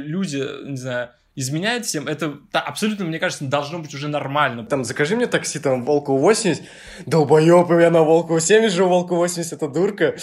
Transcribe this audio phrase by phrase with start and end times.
[0.00, 4.64] люди, не знаю, изменяют всем, это да, абсолютно, мне кажется, должно быть уже нормально.
[4.64, 6.62] Там, закажи мне такси, там, Волку 80.
[7.06, 10.16] Долбоёб, я на Волку 70 живу, Волку 80, это дурка.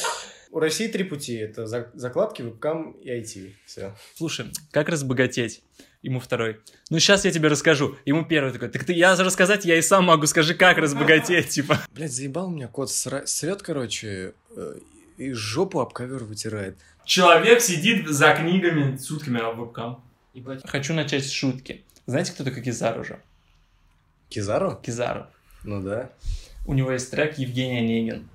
[0.52, 1.36] У России три пути.
[1.36, 3.54] Это за- закладки, вебкам и IT.
[3.66, 3.96] Все.
[4.16, 5.64] Слушай, как разбогатеть?
[6.04, 6.60] Ему второй.
[6.92, 7.96] Ну, сейчас я тебе расскажу.
[8.06, 8.70] Ему первый такой.
[8.70, 10.28] Так ты, я рассказать, я и сам могу.
[10.28, 11.80] Скажи, как разбогатеть, типа.
[11.92, 14.76] Блять, заебал меня кот сра- срет, короче, э,
[15.18, 16.78] и жопу об ковер вытирает.
[17.06, 20.02] Человек сидит за книгами сутками, а вебкам.
[20.34, 20.62] Ебать.
[20.68, 21.84] Хочу начать с шутки.
[22.06, 23.20] Знаете, кто такой Кизару уже?
[24.30, 24.76] Кизару?
[24.82, 25.28] Кизару.
[25.64, 26.10] Ну да.
[26.66, 28.28] У него есть трек Евгений Онегин.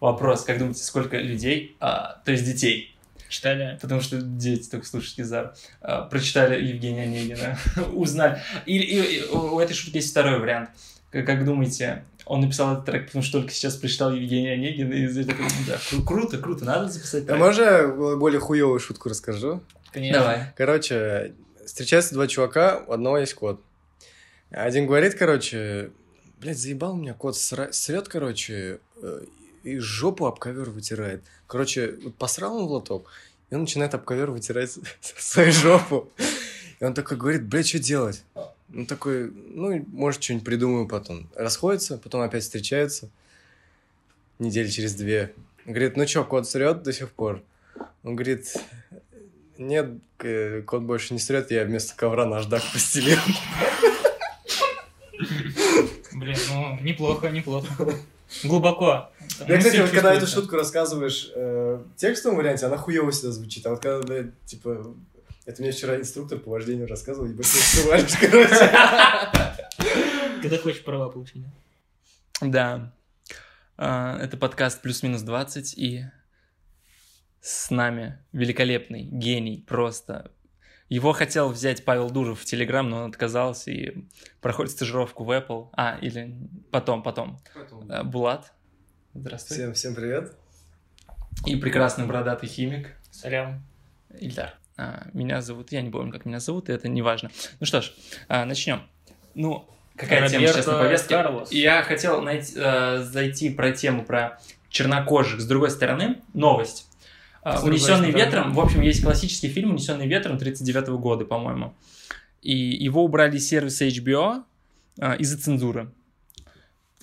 [0.00, 2.96] Вопрос, как думаете, сколько людей, а, то есть детей,
[3.28, 3.78] Читали?
[3.80, 5.50] потому что дети только слушают Кизару,
[5.80, 7.58] а, прочитали Евгения Онегина,
[7.92, 8.40] узнали.
[8.66, 10.70] Или и- и у этой шутки есть второй вариант.
[11.10, 15.04] Как, как думаете, он написал этот трек, потому что только сейчас прочитал Евгения Онегина, и
[15.04, 17.38] из такой, да, кру- круто, круто, надо записать А трек.
[17.38, 19.60] можно я более хуевую шутку расскажу?
[19.92, 20.20] Конечно.
[20.20, 20.52] Давай.
[20.56, 21.34] Короче,
[21.66, 23.60] встречаются два чувака, у одного есть кот.
[24.50, 25.90] Один говорит, короче,
[26.40, 29.24] блядь, заебал меня кот, сра- срет, короче, э,
[29.64, 31.22] и жопу об ковер вытирает.
[31.48, 33.10] Короче, вот посрал он в лоток,
[33.50, 34.70] и он начинает об ковер вытирать
[35.18, 36.08] свою жопу.
[36.78, 38.22] И он такой говорит, блядь, что делать?
[38.74, 41.28] Он такой, ну, может, что-нибудь придумаю потом.
[41.34, 43.10] Расходится, потом опять встречаются.
[44.38, 45.34] Недели через две.
[45.66, 47.42] Говорит, ну что, кот срет до сих пор?
[48.02, 48.54] Он говорит,
[49.58, 53.18] нет, э, кот больше не срет, я вместо ковра наждак постелил.
[56.12, 57.94] Блин, ну, неплохо, неплохо.
[58.44, 59.10] Глубоко.
[59.46, 63.66] Я, кстати, вот когда эту шутку рассказываешь э, в текстовом варианте, она хуево всегда звучит.
[63.66, 64.94] А вот когда, типа,
[65.46, 68.70] это мне вчера инструктор по вождению рассказывал, ебать, ты срываешь, короче.
[70.42, 71.44] Когда хочешь права получить,
[72.40, 72.92] да?
[73.76, 76.04] А, Это подкаст «Плюс-минус 20», и
[77.40, 80.30] с нами великолепный гений просто.
[80.90, 84.04] Его хотел взять Павел Дуров в Телеграм, но он отказался и
[84.40, 85.68] проходит стажировку в Apple.
[85.72, 86.36] А, или
[86.70, 87.40] потом, потом.
[87.88, 88.52] А, Булат.
[89.14, 89.56] Здравствуй.
[89.56, 90.36] Всем, всем привет.
[91.46, 93.64] И прекрасный бородатый химик Салям.
[94.18, 94.58] Ильдар.
[94.80, 97.30] А, Меня зовут, я не помню, как меня зовут, и это не важно.
[97.60, 97.92] Ну что ж,
[98.28, 98.80] а, начнем.
[99.34, 101.14] Ну, какая тема сейчас на Роберто повестке?
[101.14, 101.52] Карлос.
[101.52, 105.38] Я хотел найти, э, зайти про тему про чернокожих.
[105.38, 106.88] С другой стороны, новость.
[107.42, 111.74] А, С «Унесенный ветром», в общем, есть классический фильм «Унесенный ветром» 39 года, по-моему.
[112.40, 114.44] И его убрали из сервиса HBO
[115.18, 115.90] из-за цензуры.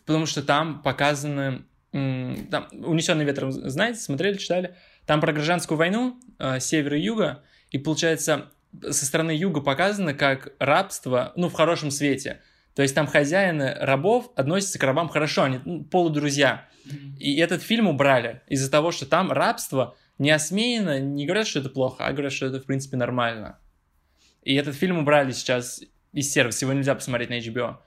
[0.04, 1.62] Потому что там показаны...
[1.92, 4.76] Там, «Унесенный ветром», знаете, смотрели, читали?
[5.06, 6.20] Там про гражданскую войну
[6.60, 8.52] севера и юга, и получается
[8.90, 12.42] со стороны юга показано как рабство, ну, в хорошем свете.
[12.76, 16.70] То есть там хозяины рабов относятся к рабам хорошо, они ну, полудрузья.
[17.20, 21.70] И этот фильм убрали из-за того, что там рабство не осмеяно, не говорят, что это
[21.70, 23.60] плохо, а говорят, что это, в принципе, нормально.
[24.44, 25.82] И этот фильм убрали сейчас
[26.14, 27.78] из сервиса, его нельзя посмотреть на HBO.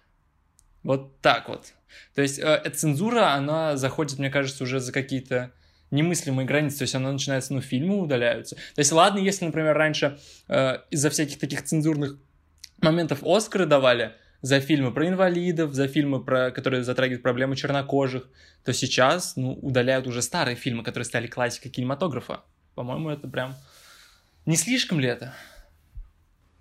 [0.82, 1.72] Вот так вот.
[2.14, 5.52] То есть э, цензура, она заходит, мне кажется, уже за какие-то
[5.90, 8.56] немыслимые границы, то есть она начинается, ну, фильмы удаляются.
[8.56, 10.18] То есть ладно, если, например, раньше
[10.48, 12.16] э, из-за всяких таких цензурных
[12.80, 14.12] моментов Оскары давали
[14.42, 18.28] за фильмы про инвалидов, за фильмы, про, которые затрагивают проблемы чернокожих,
[18.64, 22.42] то сейчас, ну, удаляют уже старые фильмы, которые стали классикой кинематографа.
[22.74, 23.54] По-моему, это прям...
[24.46, 25.34] Не слишком ли это?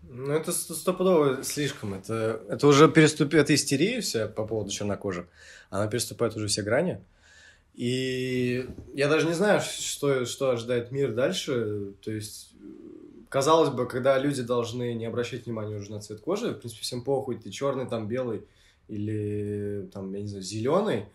[0.02, 1.94] Ну, это сто- стопудово слишком.
[1.94, 5.28] Это, это уже переступит, это истерия вся по поводу чернокожих.
[5.70, 7.00] Она переступает уже все грани.
[7.80, 11.94] И я даже не знаю, что, что ожидает мир дальше.
[12.02, 12.54] То есть,
[13.30, 17.06] казалось бы, когда люди должны не обращать внимания уже на цвет кожи, в принципе, всем
[17.06, 18.44] похуй, ты черный, там, белый
[18.90, 21.06] или, там, я не знаю, зеленый,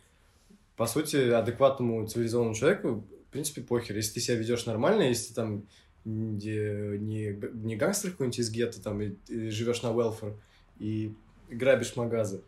[0.78, 3.96] по сути, адекватному цивилизованному человеку, в принципе, похер.
[3.96, 5.66] Если ты себя ведешь нормально, если ты там
[6.06, 10.34] не, г- не гангстер какой-нибудь из гетто, там, и, и живешь на welfare
[10.78, 11.12] и
[11.50, 12.40] грабишь магазы.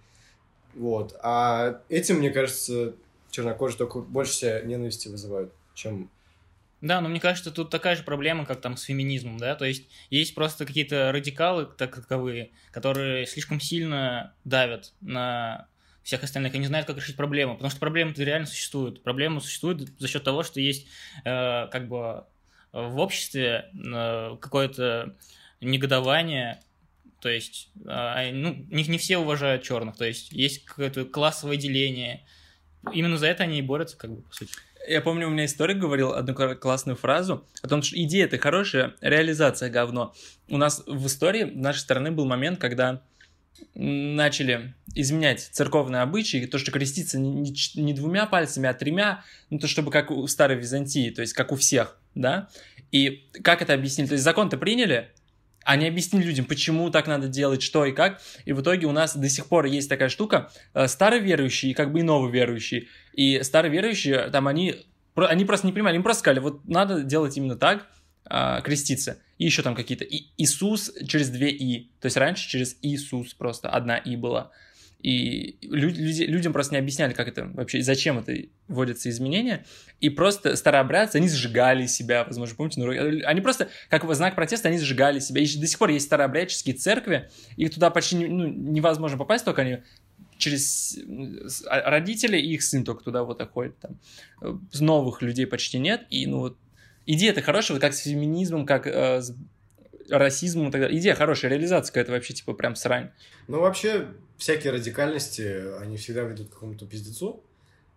[0.74, 1.14] Вот.
[1.22, 2.94] А этим, мне кажется,
[3.36, 6.10] чернокожие только больше себя ненависти вызывают, чем...
[6.80, 9.88] Да, но мне кажется, тут такая же проблема, как там с феминизмом, да, то есть
[10.10, 15.68] есть просто какие-то радикалы так таковые, которые слишком сильно давят на
[16.02, 19.02] всех остальных и не знают, как решить проблему, потому что проблема-то реально существует.
[19.02, 20.86] Проблема существует за счет того, что есть
[21.24, 22.24] э, как бы
[22.72, 25.16] в обществе э, какое-то
[25.60, 26.60] негодование,
[27.20, 32.24] то есть э, ну, не, не все уважают черных, то есть есть какое-то классовое деление.
[32.92, 34.52] Именно за это они и борются, как бы, по сути.
[34.88, 38.38] Я помню, у меня историк говорил одну кла- классную фразу о том, что идея это
[38.38, 40.14] хорошая, реализация говно.
[40.48, 43.02] У нас в истории нашей страны был момент, когда
[43.74, 49.66] начали изменять церковные обычаи, то, что креститься не, не двумя пальцами, а тремя, ну, то,
[49.66, 52.48] чтобы как у старой Византии, то есть как у всех, да?
[52.92, 54.08] И как это объяснили?
[54.08, 55.10] То есть закон-то приняли,
[55.66, 58.22] они объяснили людям, почему так надо делать, что и как.
[58.44, 62.00] И в итоге у нас до сих пор есть такая штука, э, староверующие, как бы
[62.00, 62.86] и нововерующие.
[63.12, 64.76] И староверующие, там они,
[65.16, 67.86] они просто не понимали, им просто сказали, вот надо делать именно так,
[68.30, 69.18] э, креститься.
[69.38, 70.04] И еще там какие-то.
[70.04, 71.90] И Иисус через две И.
[72.00, 74.52] То есть раньше через Иисус просто одна И была.
[75.06, 78.34] И люди, людям просто не объясняли, как это вообще, зачем это
[78.66, 79.64] вводятся изменения.
[80.00, 82.90] И просто старообрядцы, они сжигали себя, возможно, помните, ну,
[83.24, 85.42] они просто, как знак протеста, они сжигали себя.
[85.42, 89.78] И до сих пор есть старообрядческие церкви, и туда почти ну, невозможно попасть, только они
[90.38, 90.98] через
[91.68, 93.78] а, родители и их сын только туда вот ходят.
[93.78, 94.00] Там.
[94.80, 96.04] Новых людей почти нет.
[96.10, 96.58] И ну вот
[97.06, 99.36] идея это хорошая, вот как с феминизмом, как э, с
[100.10, 100.98] расизмом и так далее.
[100.98, 103.10] Идея хорошая, реализация какая-то вообще типа прям срань.
[103.48, 107.42] Ну вообще всякие радикальности, они всегда ведут к какому-то пиздецу.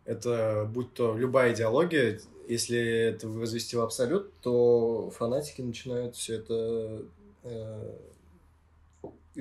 [0.05, 7.03] Это будь то любая идеология, если это возвести в абсолют, то фанатики начинают все это
[7.43, 7.97] э,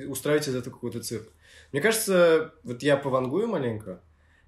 [0.06, 1.28] устраивать из этого какой-то цирк.
[1.72, 4.02] Мне кажется, вот я повангую маленько,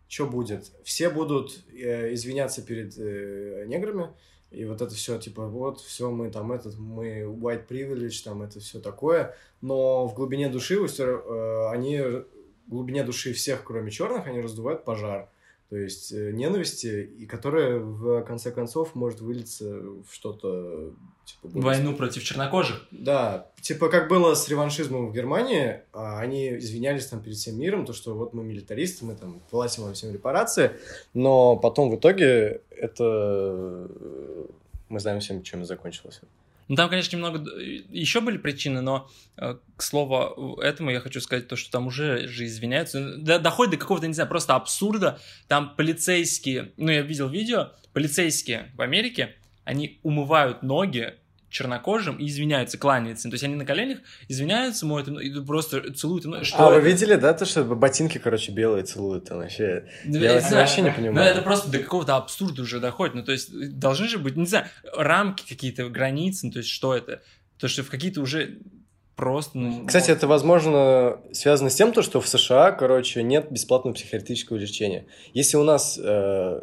[0.08, 0.70] что будет?
[0.84, 4.08] Все будут э, извиняться перед э, неграми,
[4.50, 8.58] и вот это все, типа, вот, все, мы там, этот, мы white privilege, там, это
[8.60, 9.36] все такое.
[9.60, 12.24] Но в глубине души, э, они, в
[12.66, 15.30] глубине души всех, кроме черных, они раздувают пожар
[15.70, 20.92] то есть э, ненависти, и которая в конце концов может вылиться в что-то
[21.24, 21.48] типа...
[21.60, 22.88] Войну против чернокожих?
[22.90, 27.86] Да, типа как было с реваншизмом в Германии, а они извинялись там перед всем миром,
[27.86, 30.72] то, что вот мы милитаристы, мы там платим вам всем репарации,
[31.14, 33.04] но потом в итоге это...
[33.04, 34.46] Э,
[34.88, 36.20] мы знаем всем, чем закончилось.
[36.70, 37.50] Ну, там, конечно, немного
[37.90, 42.28] еще были причины, но, э, к слову, этому я хочу сказать то, что там уже
[42.28, 43.16] же извиняются.
[43.16, 45.18] Доходит до какого-то, не знаю, просто абсурда.
[45.48, 49.34] Там полицейские, ну, я видел видео, полицейские в Америке,
[49.64, 51.14] они умывают ноги
[51.50, 53.28] чернокожим и извиняются, кланяются.
[53.28, 53.98] То есть они на коленях
[54.28, 56.24] извиняются, моют и просто целуют.
[56.46, 56.80] Что а, это?
[56.80, 59.86] вы видели, да, то, что ботинки, короче, белые целуют там вообще?
[60.04, 61.14] Ну, я это, вообще не понимаю.
[61.14, 63.16] Ну, это просто до какого-то абсурда уже доходит.
[63.16, 64.66] Ну, то есть должны же быть, не знаю,
[64.96, 67.20] рамки какие-то, границы, ну, то есть что это?
[67.58, 68.58] То, что в какие-то уже
[69.16, 69.58] просто...
[69.58, 74.56] Ну, Кстати, это, возможно, связано с тем, то, что в США, короче, нет бесплатного психиатрического
[74.56, 75.06] лечения.
[75.34, 76.60] Если у нас э,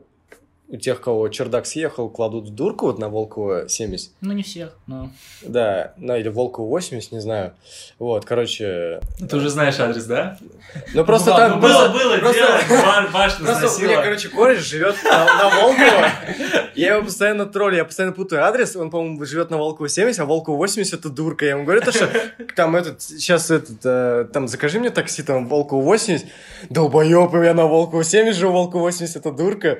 [0.69, 4.11] у тех, кого чердак съехал, кладут в дурку вот на Волково 70.
[4.19, 5.09] Ну, не всех, но...
[5.41, 7.53] Да, ну или Волково 80, не знаю.
[7.99, 8.99] Вот, короче...
[9.17, 10.37] Ты уже знаешь адрес, да?
[10.93, 11.59] Ну, просто ну, там...
[11.61, 12.33] Было, было, просто...
[12.37, 12.57] дело,
[13.11, 16.11] Просто у меня, короче, кореш живет на, на.
[16.75, 18.75] Я его постоянно троллю, я постоянно путаю адрес.
[18.75, 21.45] Он, по-моему, живет на Волково 70, а Волково 80 это дурка.
[21.45, 22.09] Я ему говорю, то, что
[22.55, 26.27] там этот, сейчас этот, э, там, закажи мне такси, там, Волково 80.
[26.69, 29.79] Долбоёб, я на Волково 70 живу, Волково 80 это дурка.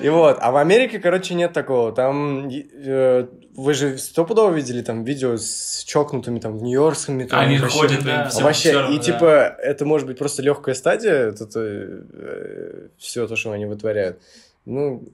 [0.00, 1.92] И вот, а в Америке, короче, нет такого.
[1.92, 7.24] Там, э, вы же стопудово видели там видео с чокнутыми там в нью-йоркскими.
[7.24, 9.02] Там, Они вообще, ходят, да, все, Вообще, все равно, и да.
[9.02, 14.20] типа, это может быть просто легкая стадия, это, это э, все то, что они вытворяют.
[14.66, 15.08] Ну,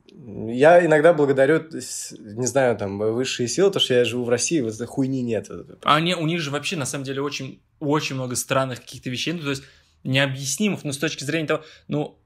[0.49, 4.75] я иногда благодарю, не знаю, там, высшие силы, то, что я живу в России, вот
[4.75, 5.51] этой хуйни нет.
[5.83, 9.35] А они, у них же вообще, на самом деле, очень, очень много странных каких-то вещей,
[9.35, 9.63] ну, то есть
[10.05, 12.19] необъяснимых, но с точки зрения того, ну,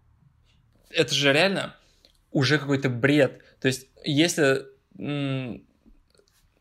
[0.91, 1.75] это же реально
[2.37, 3.43] уже какой-то бред.
[3.61, 4.67] То есть, если...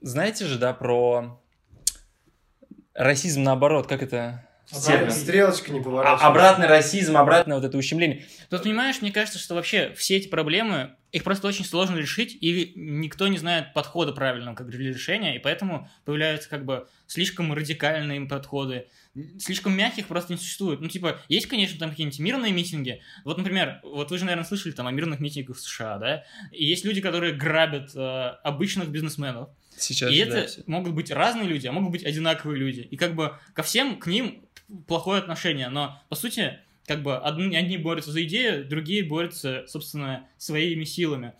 [0.01, 1.41] Знаете же, да, про
[2.93, 4.47] расизм наоборот, как это...
[4.71, 6.25] Обратная стрелочка не поворачивается.
[6.25, 8.25] А, обратный расизм, обратное вот это ущемление.
[8.49, 12.71] Тут, понимаешь, мне кажется, что вообще все эти проблемы, их просто очень сложно решить, или
[12.75, 18.21] никто не знает подхода правильного как для решения, и поэтому появляются как бы слишком радикальные
[18.27, 18.87] подходы,
[19.39, 20.81] слишком мягких просто не существует.
[20.81, 23.01] Ну, типа, есть, конечно, там какие-нибудь мирные митинги.
[23.23, 26.23] Вот, например, вот вы же, наверное, слышали там о мирных митингах в США, да?
[26.51, 27.99] И есть люди, которые грабят э,
[28.43, 29.49] обычных бизнесменов.
[29.77, 32.81] Сейчас, и это да, могут быть разные люди, а могут быть одинаковые люди.
[32.81, 34.45] И как бы ко всем, к ним
[34.87, 35.69] плохое отношение.
[35.69, 41.33] Но, по сути, как бы одни, одни борются за идею, другие борются, собственно, своими силами.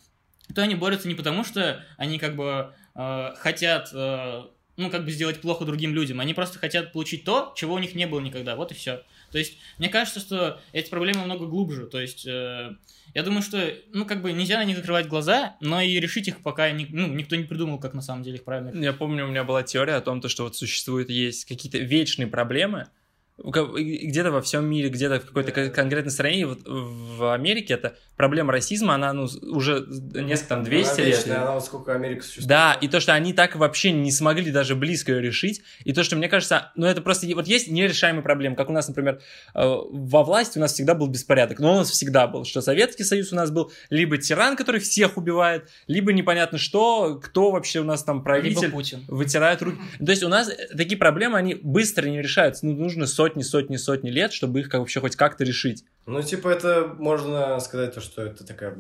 [0.54, 4.44] То они борются не потому, что они как бы э, хотят э,
[4.78, 6.20] ну, как бы сделать плохо другим людям.
[6.20, 8.56] Они просто хотят получить то, чего у них не было никогда.
[8.56, 9.04] Вот и все.
[9.32, 11.88] То есть, мне кажется, что эти проблемы много глубже.
[11.88, 12.76] То есть, э,
[13.14, 16.42] я думаю, что, ну, как бы нельзя на них закрывать глаза, но и решить их
[16.42, 19.30] пока ни, ну, никто не придумал, как на самом деле их правильно Я помню, у
[19.30, 22.88] меня была теория о том, что вот существуют, есть какие-то вечные проблемы,
[23.38, 28.96] где-то во всем мире, где-то в какой-то конкретной стране, вот в Америке это проблема расизма,
[28.96, 31.42] она ну, уже несколько там 200 она вечная, лет.
[31.44, 32.48] Она вот сколько Америка существует.
[32.48, 36.04] Да, и то, что они так вообще не смогли даже близко ее решить, и то,
[36.04, 39.20] что мне кажется, ну это просто, вот есть нерешаемые проблемы, как у нас, например,
[39.54, 43.04] э, во власти у нас всегда был беспорядок, но у нас всегда был, что Советский
[43.04, 47.84] Союз у нас был либо тиран, который всех убивает, либо непонятно что, кто вообще у
[47.84, 48.62] нас там правитель.
[48.62, 49.04] Либо Путин.
[49.08, 49.78] Вытирает руки.
[50.04, 54.60] То есть у нас такие проблемы, они быстро не решаются, ну нужно сотни-сотни-сотни лет, чтобы
[54.60, 55.84] их как вообще хоть как-то решить.
[56.06, 58.78] Ну, типа, это можно сказать, то, что это такая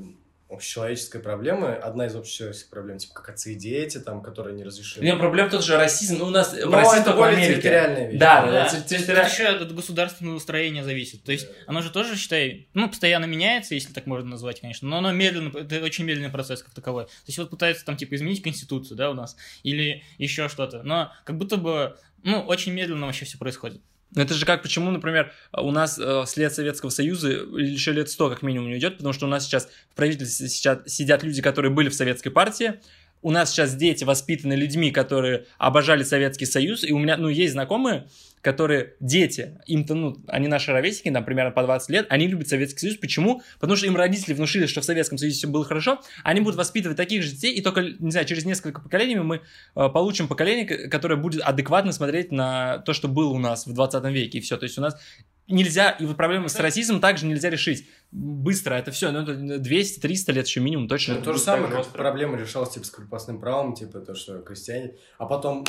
[0.47, 5.03] общечеловеческая проблема, одна из общечеловеческих проблем, типа как отцы и дети, там, которые не разрешили.
[5.03, 7.53] Нет, проблема тот же расизм, ну, у нас Но ну, расизм это более Америке.
[7.53, 8.19] территориальная вещь.
[8.19, 8.65] Да, да, да.
[8.67, 9.17] Это, территори...
[9.17, 11.53] это еще от государственного устроения зависит, то есть да.
[11.67, 15.51] оно же тоже, считай, ну, постоянно меняется, если так можно назвать, конечно, но оно медленно,
[15.57, 17.05] это очень медленный процесс как таковой.
[17.05, 21.11] То есть вот пытаются там, типа, изменить конституцию, да, у нас, или еще что-то, но
[21.23, 23.81] как будто бы, ну, очень медленно вообще все происходит.
[24.13, 28.29] Ну, это же как, почему, например, у нас э, след Советского Союза еще лет сто
[28.29, 31.71] как минимум не идет, потому что у нас сейчас в правительстве сейчас сидят люди, которые
[31.71, 32.79] были в Советской партии,
[33.25, 37.53] у нас сейчас дети воспитаны людьми, которые обожали Советский Союз, и у меня, ну, есть
[37.53, 38.07] знакомые,
[38.41, 42.81] которые дети, им-то, ну, они наши ровесники, там, примерно по 20 лет, они любят Советский
[42.81, 42.97] Союз.
[42.97, 43.41] Почему?
[43.59, 46.97] Потому что им родители внушили, что в Советском Союзе все было хорошо, они будут воспитывать
[46.97, 49.41] таких же детей, и только, не знаю, через несколько поколений мы э,
[49.73, 54.37] получим поколение, которое будет адекватно смотреть на то, что было у нас в 20 веке,
[54.37, 54.55] и все.
[54.55, 54.99] То есть у нас
[55.47, 60.31] нельзя, и вот проблему с расизмом также нельзя решить быстро, это все, ну, это 200-300
[60.33, 61.15] лет еще минимум точно.
[61.15, 61.97] Ну, это то же будет самое, же как остро.
[61.97, 64.95] проблема решалась, типа, с крепостным правом, типа, то, что крестьяне...
[65.17, 65.65] А потом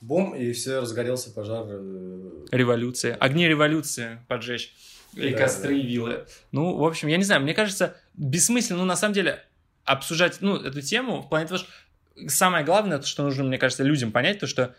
[0.00, 1.64] бум, и все разгорелся пожар.
[1.68, 3.16] э, Революции.
[3.18, 4.74] Огни революции поджечь.
[5.14, 6.26] И Да, костры, и вилы.
[6.52, 9.42] Ну, в общем, я не знаю, мне кажется, бессмысленно, ну, на самом деле,
[9.84, 11.68] обсуждать, ну, эту тему в плане того, что
[12.28, 14.74] самое главное, то, что нужно, мне кажется, людям понять, то, что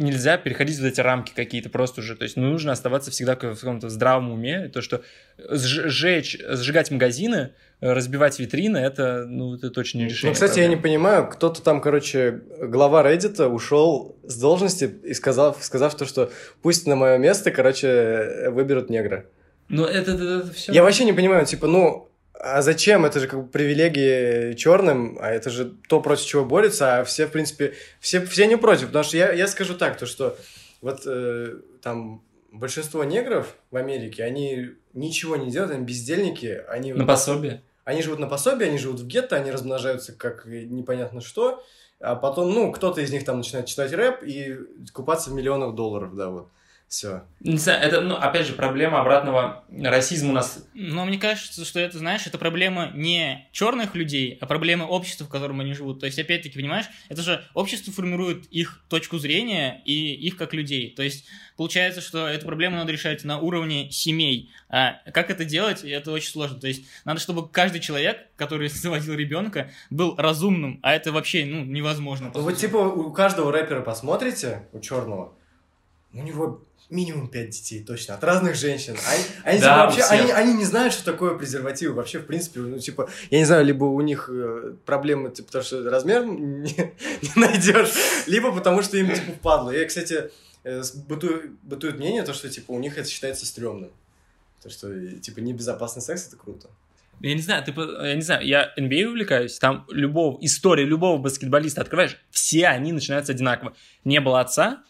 [0.00, 2.16] нельзя переходить в эти рамки какие-то просто уже.
[2.16, 4.68] То есть ну, нужно оставаться всегда в каком-то здравом уме.
[4.68, 5.02] То, что
[5.38, 10.30] сж- сжечь, сжигать магазины, разбивать витрины, это, ну, это точно не решение.
[10.30, 10.82] Ну, кстати, я не проблемы.
[10.82, 16.30] понимаю, кто-то там, короче, глава Reddit ушел с должности и сказал, сказав то, что
[16.62, 19.26] пусть на мое место, короче, выберут негра.
[19.68, 20.72] Ну, это, это, все...
[20.72, 22.09] Я вообще не понимаю, типа, ну,
[22.42, 23.04] а зачем?
[23.04, 27.26] Это же как бы привилегии черным, а это же то, против чего борются, а все,
[27.26, 28.86] в принципе, все, все не против.
[28.86, 30.38] Потому что я, я скажу так, то что
[30.80, 36.94] вот э, там большинство негров в Америке, они ничего не делают, они бездельники, они...
[36.94, 37.62] На пособие.
[37.84, 41.62] Они живут на пособие, они живут в гетто, они размножаются как непонятно что,
[41.98, 44.58] а потом, ну, кто-то из них там начинает читать рэп и
[44.94, 46.48] купаться в миллионах долларов, да, вот.
[46.90, 47.22] Все.
[47.38, 50.66] Не знаю, это, ну, опять же, проблема обратного расизма у нас.
[50.74, 55.28] Но мне кажется, что это, знаешь, это проблема не черных людей, а проблема общества, в
[55.28, 56.00] котором они живут.
[56.00, 60.92] То есть, опять-таки, понимаешь, это же общество формирует их точку зрения и их как людей.
[60.92, 64.50] То есть, получается, что эту проблему надо решать на уровне семей.
[64.68, 66.58] А как это делать, это очень сложно.
[66.58, 71.64] То есть, надо, чтобы каждый человек, который заводил ребенка, был разумным, а это вообще, ну,
[71.64, 72.32] невозможно.
[72.34, 72.62] Ну, вот сути.
[72.62, 75.34] типа у каждого рэпера посмотрите, у черного,
[76.12, 78.96] у него минимум пять детей, точно, от разных женщин.
[79.06, 81.92] Они, они, Да, типа, вообще, они, они не знают, что такое презерватив.
[81.92, 85.64] Вообще, в принципе, ну, типа, я не знаю, либо у них э, проблемы, типа, потому
[85.64, 87.92] что размер не, не найдешь,
[88.26, 89.70] либо потому что им, типа, впадло.
[89.70, 90.30] И, кстати,
[90.64, 93.90] э, бытует, бытует мнение, то, что, типа, у них это считается стрёмным.
[94.62, 96.68] То, что, э, типа, небезопасный секс, это круто.
[97.20, 101.82] Я не знаю, ты, я не знаю, я NBA увлекаюсь, там любого, история любого баскетболиста
[101.82, 103.74] открываешь, все они начинаются одинаково.
[104.04, 104.82] Не было отца,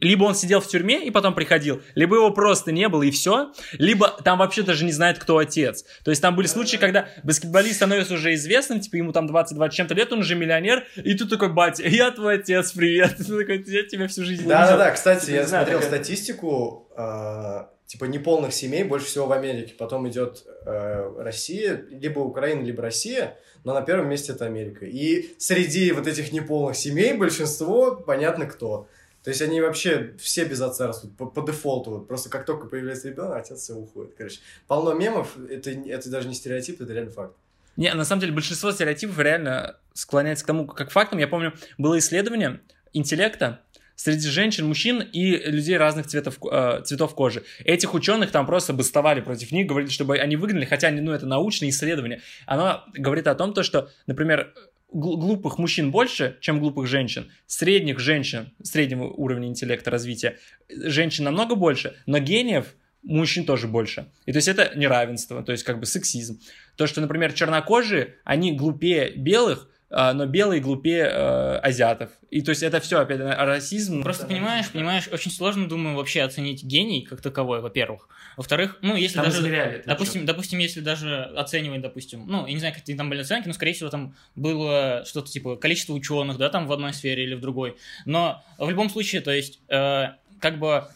[0.00, 3.52] либо он сидел в тюрьме и потом приходил, либо его просто не было и все,
[3.72, 5.84] либо там вообще даже не знает, кто отец.
[6.04, 9.94] То есть там были случаи, когда баскетболист становится уже известным, типа ему там 20-20 чем-то
[9.94, 13.16] лет, он уже миллионер, и тут такой, батя, я твой отец, привет.
[13.16, 14.58] Ты такой, я тебя всю жизнь не видел».
[14.58, 19.74] Да-да-да, кстати, я смотрел статистику, э, типа неполных семей больше всего в Америке.
[19.78, 24.84] Потом идет э, Россия, либо Украина, либо Россия, но на первом месте это Америка.
[24.84, 28.88] И среди вот этих неполных семей большинство понятно кто.
[29.24, 31.90] То есть они вообще все без отца растут, по, по дефолту.
[31.90, 32.06] Вот.
[32.06, 34.14] Просто как только появляется ребенок, отец все уходит.
[34.18, 37.34] Короче, полно мемов, это, это даже не стереотип, это реально факт.
[37.78, 41.18] Не, на самом деле большинство стереотипов реально склоняется к тому, как фактам.
[41.18, 42.60] Я помню, было исследование
[42.92, 43.62] интеллекта
[43.96, 47.44] среди женщин, мужчин и людей разных цветов, э, цветов кожи.
[47.64, 51.70] Этих ученых там просто бастовали против них, говорили, чтобы они выгнали, хотя ну, это научное
[51.70, 52.20] исследование.
[52.46, 54.52] Оно говорит о том, то, что, например,
[54.94, 61.96] глупых мужчин больше, чем глупых женщин, средних женщин, среднего уровня интеллекта, развития, женщин намного больше,
[62.06, 64.06] но гениев мужчин тоже больше.
[64.24, 66.40] И то есть это неравенство, то есть как бы сексизм.
[66.76, 72.10] То, что, например, чернокожие, они глупее белых, но белые глупее э, азиатов.
[72.30, 74.02] И то есть это все опять расизм.
[74.02, 78.08] Просто понимаешь, понимаешь, очень сложно, думаю, вообще оценить гений как таковой, во-первых.
[78.36, 79.38] Во-вторых, ну, если Там даже...
[79.40, 80.26] измеряли Допустим, чё?
[80.26, 83.74] допустим, если даже оценивать, допустим, ну, я не знаю, какие там были оценки, но, скорее
[83.74, 87.76] всего, там было что-то типа количество ученых, да, там в одной сфере или в другой.
[88.04, 90.08] Но в любом случае, то есть, э,
[90.40, 90.88] как бы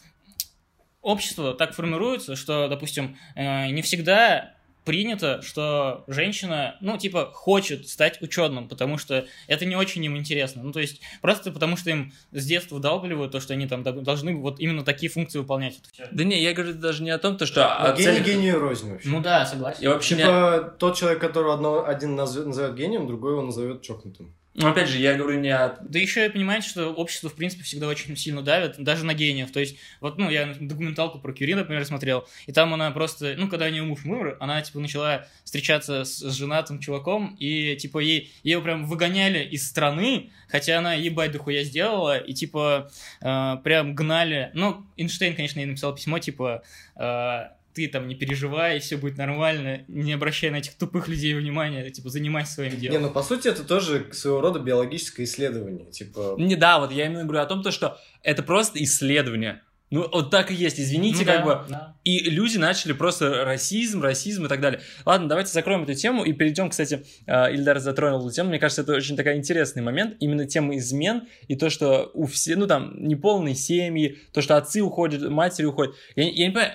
[1.02, 4.54] общество так формируется, что, допустим, э, не всегда
[4.88, 10.62] принято, что женщина, ну, типа, хочет стать ученым, потому что это не очень им интересно.
[10.62, 14.34] Ну, то есть, просто потому что им с детства вдалбливают то, что они там должны
[14.34, 15.78] вот именно такие функции выполнять.
[16.10, 17.60] Да не, я говорю даже не о том, то, что...
[17.60, 19.10] Но а гений цель- гению рознь вообще.
[19.10, 19.82] Ну да, согласен.
[19.82, 20.22] Я вообще не...
[20.22, 24.34] Типа, тот человек, которого одно, один назовет, назовет гением, другой его назовет чокнутым.
[24.60, 25.76] Ну, опять же, я говорю не о...
[25.80, 29.52] Да еще и понимаете, что общество, в принципе, всегда очень сильно давит, даже на гениев.
[29.52, 33.48] То есть, вот, ну, я документалку про Кюри, например, смотрел, и там она просто, ну,
[33.48, 38.00] когда у нее муж умер, она, типа, начала встречаться с, с женатым чуваком, и, типа,
[38.00, 43.94] ей, ее прям выгоняли из страны, хотя она ебать дохуя сделала, и, типа, э, прям
[43.94, 44.50] гнали.
[44.54, 46.64] Ну, Эйнштейн, конечно, ей написал письмо, типа,
[46.96, 51.88] э, ты там не переживай, все будет нормально, не обращай на этих тупых людей внимания,
[51.90, 52.98] типа, занимайся своим делом.
[52.98, 55.90] Не, ну по сути это тоже своего рода биологическое исследование.
[55.90, 59.62] Типа, Не, да, вот я именно говорю о том, то, что это просто исследование.
[59.90, 61.64] Ну, вот так и есть, извините, Ну как да, бы...
[61.68, 61.96] да.
[62.04, 64.82] И люди начали просто расизм, расизм и так далее.
[65.06, 68.50] Ладно, давайте закроем эту тему и перейдем, кстати, э, Ильдар затронул эту тему.
[68.50, 70.16] Мне кажется, это очень такой интересный момент.
[70.20, 74.82] Именно тема измен и то, что у всех, ну там, неполные семьи, то, что отцы
[74.82, 75.94] уходят, матери уходят.
[76.16, 76.72] Я, я не понимаю,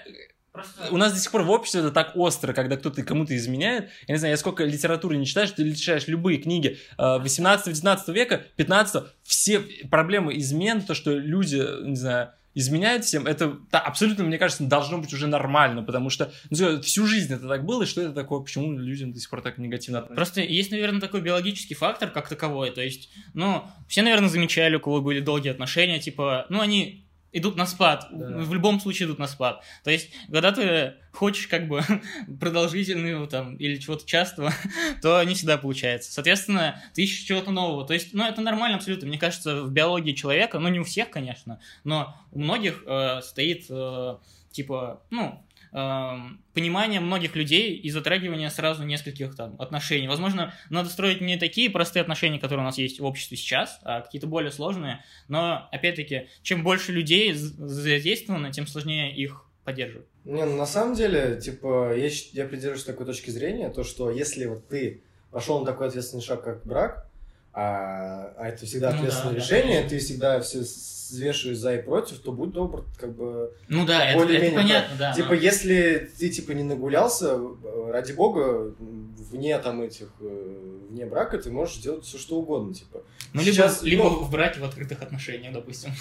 [0.53, 0.87] Просто...
[0.91, 3.89] у нас до сих пор в обществе это так остро, когда кто-то кому-то изменяет.
[4.07, 9.03] Я не знаю, я сколько литературы не читаешь, ты читаешь любые книги 18-19 века, 15
[9.23, 14.63] все проблемы измен, то, что люди, не знаю, изменяют всем, это да, абсолютно, мне кажется,
[14.63, 18.13] должно быть уже нормально, потому что ну, всю жизнь это так было, и что это
[18.13, 20.15] такое, почему людям до сих пор так негативно относятся?
[20.15, 22.69] Просто есть, наверное, такой биологический фактор как таковой.
[22.69, 27.02] То есть, ну, все, наверное, замечали, у кого были долгие отношения, типа, ну, они
[27.33, 28.07] идут на спад.
[28.11, 28.37] Да.
[28.37, 29.63] В любом случае идут на спад.
[29.83, 31.81] То есть, когда ты хочешь как бы
[32.39, 34.53] продолжительного там или чего-то частого,
[35.01, 36.11] то не всегда получается.
[36.11, 37.85] Соответственно, ты ищешь чего-то нового.
[37.85, 39.07] То есть, ну, это нормально абсолютно.
[39.07, 43.65] Мне кажется, в биологии человека, ну, не у всех, конечно, но у многих э, стоит,
[43.69, 44.17] э,
[44.51, 45.43] типа, ну,
[45.73, 50.07] эм, понимание многих людей и затрагивание сразу нескольких там отношений.
[50.07, 54.01] Возможно, надо строить не такие простые отношения, которые у нас есть в обществе сейчас, а
[54.01, 55.03] какие-то более сложные.
[55.27, 60.07] Но, опять-таки, чем больше людей задействовано, тем сложнее их поддерживать.
[60.25, 64.45] Не, ну на самом деле, типа, я, я придерживаюсь такой точки зрения, то, что если
[64.45, 67.09] вот ты пошел на такой ответственный шаг, как брак,
[67.53, 69.89] а, а это всегда Ну ответственное да, да, решение, конечно.
[69.89, 70.63] ты всегда все
[71.13, 73.53] взвешиваешь за и против, то будь добр, как бы...
[73.67, 75.13] Ну да, это, это понятно, да.
[75.13, 81.05] типа, но- если ты, типа, не нагулялся, э, ради бога, вне там этих, э, вне
[81.05, 83.03] брака, ты можешь делать все, что угодно, типа.
[83.33, 85.91] Ну, либо, сейчас, либо ну, в браке в открытых отношениях, допустим.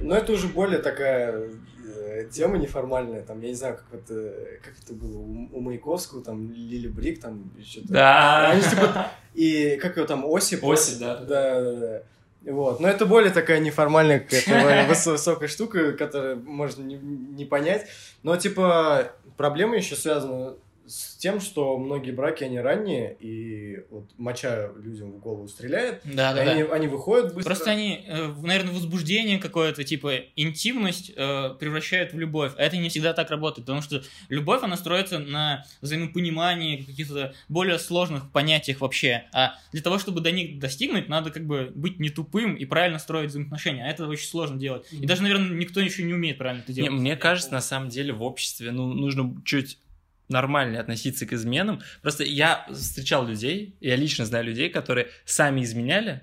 [0.00, 1.50] Но это уже более такая
[1.84, 6.24] э, тема неформальная, там, я не знаю, как это, как это было у, у Маяковского,
[6.24, 7.88] там, Лили Брик, там, что-то.
[7.88, 8.50] Да.
[8.50, 10.64] Они, типа, И как его там, Осип?
[10.64, 11.16] Осип, да.
[11.16, 12.02] Да, да, да.
[12.42, 12.80] Вот.
[12.80, 17.86] Но это более такая неформальная какая-то высокая штука, которую можно не, не понять.
[18.22, 20.54] Но, типа, проблема еще связана
[20.86, 26.34] с тем, что многие браки, они ранние, и вот моча людям в голову стреляет, Да,
[26.34, 26.50] да, да.
[26.50, 27.42] они, они выходят быстро.
[27.54, 28.04] Просто они,
[28.42, 32.52] наверное, возбуждение какое-то, типа интимность э, превращают в любовь.
[32.56, 37.78] А это не всегда так работает, потому что любовь, она строится на взаимопонимании, каких-то более
[37.78, 39.24] сложных понятиях вообще.
[39.32, 42.98] А для того, чтобы до них достигнуть, надо как бы быть не тупым и правильно
[42.98, 43.84] строить взаимоотношения.
[43.84, 44.86] А это очень сложно делать.
[44.90, 46.92] И даже, наверное, никто еще не умеет правильно это Не, делать.
[46.92, 49.78] мне кажется, на самом деле в обществе ну, нужно чуть
[50.30, 51.82] нормальнее относиться к изменам.
[52.02, 56.22] Просто я встречал людей, я лично знаю людей, которые сами изменяли,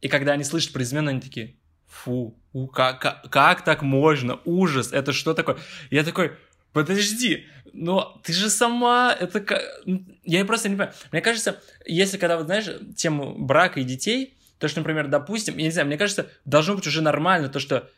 [0.00, 4.40] и когда они слышат про измену, они такие, фу, у, как, как, как так можно,
[4.44, 5.58] ужас, это что такое?
[5.90, 6.32] Я такой,
[6.72, 9.62] подожди, но ты же сама, это как...
[10.24, 10.94] Я просто не понимаю.
[11.12, 15.64] Мне кажется, если когда, вот знаешь, тему брака и детей, то, что, например, допустим, я
[15.64, 17.90] не знаю, мне кажется, должно быть уже нормально то, что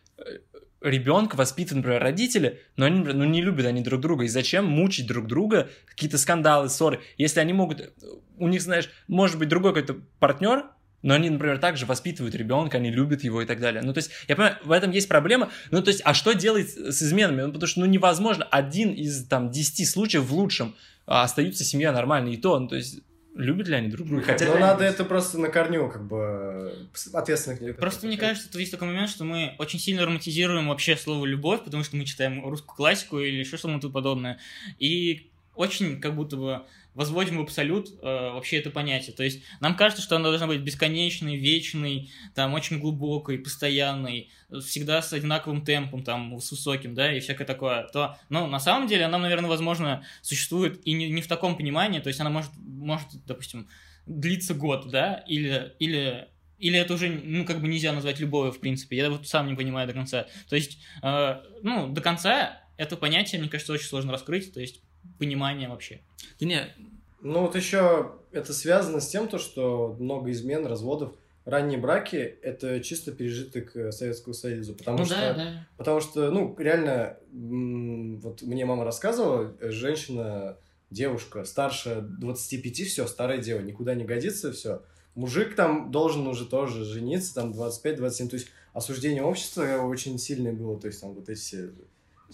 [0.85, 4.25] ребенка воспитывают, например, родители, но они, ну, не любят они друг друга.
[4.25, 7.93] И зачем мучить друг друга, какие-то скандалы, ссоры, если они могут,
[8.39, 10.65] у них, знаешь, может быть другой какой-то партнер,
[11.03, 13.83] но они, например, также воспитывают ребенка, они любят его и так далее.
[13.83, 15.51] Ну, то есть, я понимаю, в этом есть проблема.
[15.71, 17.43] Ну, то есть, а что делать с изменами?
[17.43, 18.45] Ну, потому что, ну, невозможно.
[18.51, 20.75] Один из, там, десяти случаев в лучшем
[21.07, 22.33] а, остаются семья нормальная.
[22.33, 23.01] И то, ну, то есть,
[23.35, 24.23] любят ли они друг друга?
[24.23, 27.73] Хотят Но Ну, надо это просто на корню, как бы, ответственно к ней.
[27.73, 31.65] Просто мне кажется, тут есть такой момент, что мы очень сильно романтизируем вообще слово любовь,
[31.65, 34.39] потому что мы читаем русскую классику или еще что-то подобное.
[34.79, 36.63] И очень как будто бы
[36.95, 39.15] возводим в абсолют э, вообще это понятие.
[39.15, 44.31] То есть нам кажется, что оно должно быть бесконечной, вечной, там очень глубокой, постоянной,
[44.65, 47.89] всегда с одинаковым темпом, там, с высоким, да, и всякое такое.
[47.89, 52.01] То, но на самом деле она, наверное, возможно, существует и не, не в таком понимании,
[52.01, 53.69] то есть она может, может, допустим,
[54.07, 56.29] длиться год, да, или, или
[56.59, 58.97] или это уже, ну, как бы нельзя назвать любовью, в принципе.
[58.97, 60.29] Я вот сам не понимаю до конца.
[60.49, 64.53] То есть, э, ну, до конца это понятие, мне кажется, очень сложно раскрыть.
[64.55, 64.81] То есть,
[65.19, 66.01] понимание вообще.
[66.41, 66.75] Да не,
[67.23, 71.15] Ну вот еще это связано с тем, то, что много измен, разводов.
[71.45, 75.69] Ранние браки– это чисто пережиток э, Советского Союза, потому ну что да, да.
[75.77, 80.57] Потому что, ну, реально, вот мне мама рассказывала, э, женщина,
[80.91, 84.83] девушка, старше 25, все, старая дева, никуда не годится, все.
[85.15, 90.81] Мужик там должен уже тоже жениться, там 25-27, то есть осуждение общества очень сильное было,
[90.81, 91.71] то есть там вот эти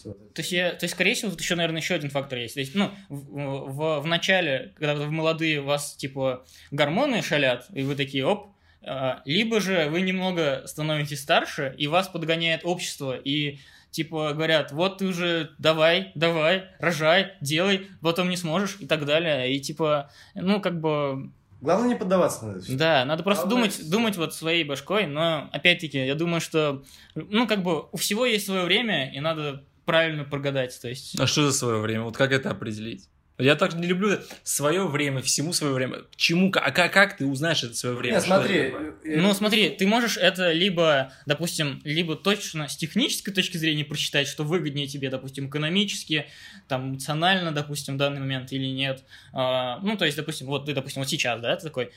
[0.04, 2.54] То есть, я, то есть, скорее всего, тут еще, наверное, еще один фактор есть.
[2.54, 7.66] То есть, ну, в, в, в начале, когда вы молодые, у вас, типа, гормоны шалят,
[7.72, 13.16] и вы такие, оп, а, либо же вы немного становитесь старше, и вас подгоняет общество,
[13.16, 13.58] и
[13.90, 19.52] типа говорят, вот ты уже давай, давай, рожай, делай, потом не сможешь и так далее.
[19.52, 23.90] И типа, ну, как бы, Главное не поддаваться на это да, надо просто Главное, думать,
[23.90, 26.82] думать вот своей башкой, но опять-таки, я думаю, что,
[27.14, 31.18] ну, как бы, у всего есть свое время, и надо правильно прогадать, то есть...
[31.18, 32.02] а что за свое время?
[32.02, 33.08] Вот как это определить?
[33.40, 36.00] Я так не люблю свое время, всему свое время.
[36.14, 38.16] Чему, а как, как ты узнаешь это свое время?
[38.16, 38.58] Не, Что это смотри.
[39.04, 44.28] э, Ну, смотри, ты можешь это либо, допустим, либо точно с технической точки зрения просчитать,
[44.28, 46.26] что выгоднее тебе, допустим, экономически,
[46.68, 49.04] там, эмоционально, допустим, в данный момент или нет.
[49.32, 51.92] А, ну, то есть, допустим, вот ты, допустим, вот сейчас, да, ты такой,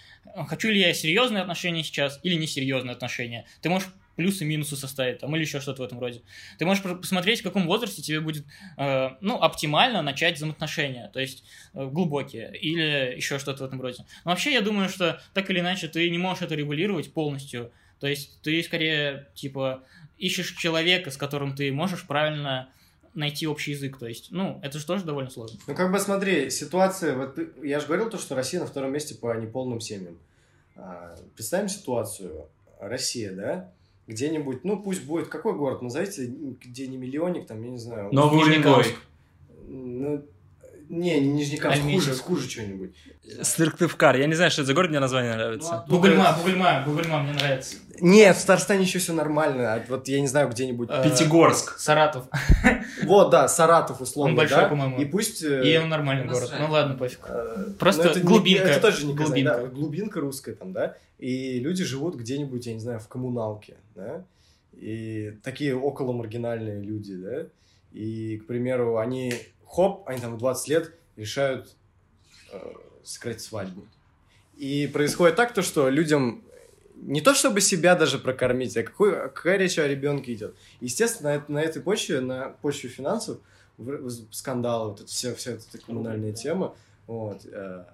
[0.48, 3.46] хочу ли я серьезные отношения сейчас или несерьезные отношения.
[3.62, 6.22] Ты можешь плюсы и минусы составить, там, или еще что-то в этом роде.
[6.58, 8.46] Ты можешь посмотреть, в каком возрасте тебе будет,
[8.78, 14.06] э, ну, оптимально начать взаимоотношения, то есть э, глубокие, или еще что-то в этом роде.
[14.26, 17.72] Но вообще, я думаю, что так или иначе ты не можешь это регулировать полностью.
[18.00, 19.84] То есть ты скорее, типа,
[20.18, 22.70] ищешь человека, с которым ты можешь правильно
[23.14, 23.98] найти общий язык.
[23.98, 25.60] То есть, ну, это же тоже довольно сложно.
[25.68, 29.16] Ну, как бы смотри, ситуация, вот я же говорил то, что Россия на втором месте
[29.16, 30.18] по неполным семьям.
[30.76, 32.48] А, Представим ситуацию,
[32.80, 33.72] Россия, да,
[34.08, 38.10] где-нибудь, ну, пусть будет, какой город, назовите, где не миллионник, там, я не знаю.
[38.12, 38.86] Новый Уренгой.
[39.68, 40.24] Ну,
[40.90, 42.24] не, не Нижнекамск, хуже, Альметьевск.
[42.24, 42.92] хуже что-нибудь.
[43.42, 44.16] Сыктывкар.
[44.18, 45.86] Я не знаю, что это за город, мне название нравится.
[45.88, 47.76] Бугульма, Бугульма, Бугульма мне нравится.
[48.00, 50.90] Нет, в Татарстане еще все нормально, а вот я не знаю, где-нибудь.
[50.92, 51.78] Э, Пятигорск.
[51.80, 52.26] Саратов.
[53.06, 54.68] Вот, да, Саратов условно, Он большой, да?
[54.70, 54.98] по-моему.
[55.00, 55.44] И пусть...
[55.44, 56.52] э, И он нормальный город.
[56.60, 57.20] Ну ладно, пофиг.
[57.28, 58.68] Э, Просто ну, это не- глубинка.
[58.68, 59.58] это тоже не Казань, Глубинка.
[59.58, 60.96] да, глубинка русская там, да.
[61.20, 64.24] И люди живут где-нибудь, я не знаю, в коммуналке, да.
[64.74, 67.46] И такие около маргинальные люди, да.
[67.92, 69.34] И, к примеру, они,
[69.74, 71.76] хоп, они там в 20 лет решают
[72.52, 73.88] э, сыграть свадьбу.
[74.58, 76.44] И происходит так, то, что людям
[76.96, 80.56] не то чтобы себя даже прокормить, а какой, какая речь о ребенке идет.
[80.80, 83.40] Естественно, на, эт- на этой почве, на почве финансов,
[84.32, 86.76] скандалы, вот это все, вся эта коммунальная тема,
[87.08, 87.86] вот, э,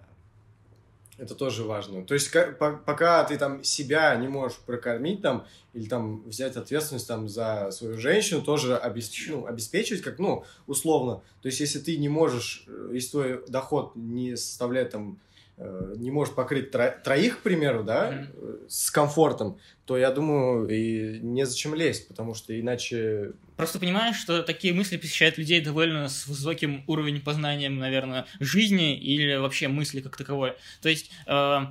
[1.19, 2.05] это тоже важно.
[2.05, 6.55] То есть, ка- по- пока ты там себя не можешь прокормить там, или там взять
[6.55, 11.21] ответственность там за свою женщину, тоже обес- ну, обеспечивать, как, ну, условно.
[11.41, 15.19] То есть, если ты не можешь, э, если твой доход не составляет там,
[15.57, 20.67] э, не может покрыть тро- троих, к примеру, да, э, с комфортом, то я думаю,
[20.69, 23.33] и незачем лезть, потому что иначе...
[23.59, 29.35] Просто понимаешь, что такие мысли посещают людей довольно с высоким уровнем познанием, наверное, жизни или
[29.35, 30.53] вообще мысли как таковой.
[30.81, 31.65] То есть, э,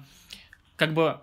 [0.77, 1.19] как бы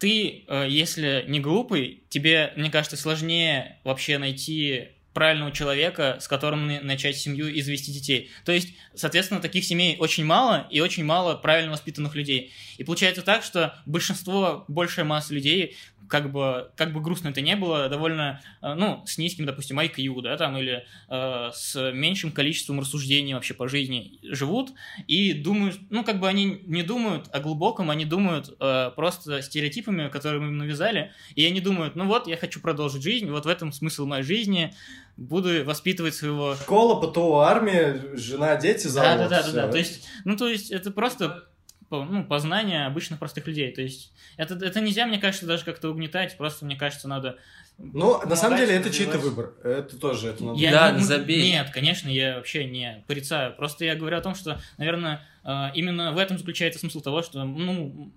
[0.00, 6.66] ты, э, если не глупый, тебе, мне кажется, сложнее вообще найти правильного человека, с которым
[6.66, 8.30] на- начать семью и завести детей.
[8.44, 12.52] То есть, соответственно, таких семей очень мало и очень мало правильно воспитанных людей.
[12.76, 15.74] И получается так, что большинство, большая масса людей,
[16.08, 20.20] как бы, как бы грустно это не было, довольно, э, ну, с низким, допустим, IQ,
[20.22, 24.72] да, там, или э, с меньшим количеством рассуждений вообще по жизни живут
[25.06, 30.08] и думают, ну, как бы они не думают о глубоком, они думают э, просто стереотипами,
[30.08, 33.48] которые мы им навязали, и они думают, ну вот, я хочу продолжить жизнь, вот в
[33.48, 34.74] этом смысл моей жизни,
[35.16, 36.54] буду воспитывать своего...
[36.54, 39.18] Школа, ПТО, армия, жена, дети, завод.
[39.18, 41.44] Да, да, да, да, да, то есть, ну, то есть, это просто
[41.90, 46.36] ну, познание обычных простых людей, то есть, это, это нельзя, мне кажется, даже как-то угнетать,
[46.36, 47.38] просто, мне кажется, надо
[47.78, 49.54] Ну, на самом деле, это чей-то выбор.
[49.62, 50.58] Это тоже, это надо...
[50.58, 51.50] Я Да, не- забей.
[51.52, 53.54] Нет, конечно, я вообще не порицаю.
[53.54, 57.44] Просто я говорю о том, что, наверное, э, именно в этом заключается смысл того, что
[57.44, 58.12] ну,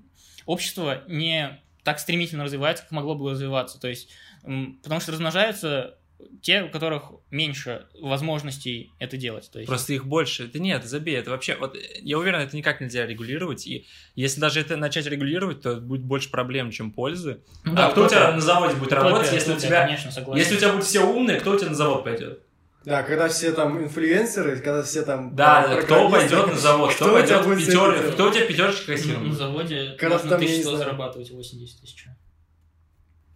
[0.46, 3.80] общество не так стремительно развивается, как могло бы развиваться.
[3.80, 4.10] То есть,
[4.42, 5.96] потому что размножаются
[6.42, 9.50] те, у которых меньше возможностей это делать.
[9.52, 9.68] То есть...
[9.68, 10.46] Просто их больше.
[10.46, 11.56] Это нет, забей, это вообще...
[11.56, 16.04] Вот я уверен, это никак нельзя регулировать, и если даже это начать регулировать, то будет
[16.04, 17.42] больше проблем, чем пользы.
[17.64, 19.86] Ну а да, кто у тебя на заводе будет работать, если у тебя...
[19.86, 20.40] конечно, согласен.
[20.40, 22.42] Если у тебя будут все умные, кто у тебя на завод пойдет?
[22.86, 25.36] Да, когда все там инфлюенсеры, когда все там...
[25.36, 27.92] Да, да, кто пойдет на завод, кто, кто пойдет в будет пятер...
[27.92, 30.78] это- кто у тебя пятерочке Ну, на заводе раз можно там, я не 1100 знаю.
[30.78, 32.06] зарабатывать 80 тысяч.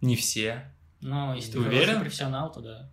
[0.00, 0.73] Не все.
[1.04, 2.00] Но если ты уверен?
[2.00, 2.90] профессионал, то да.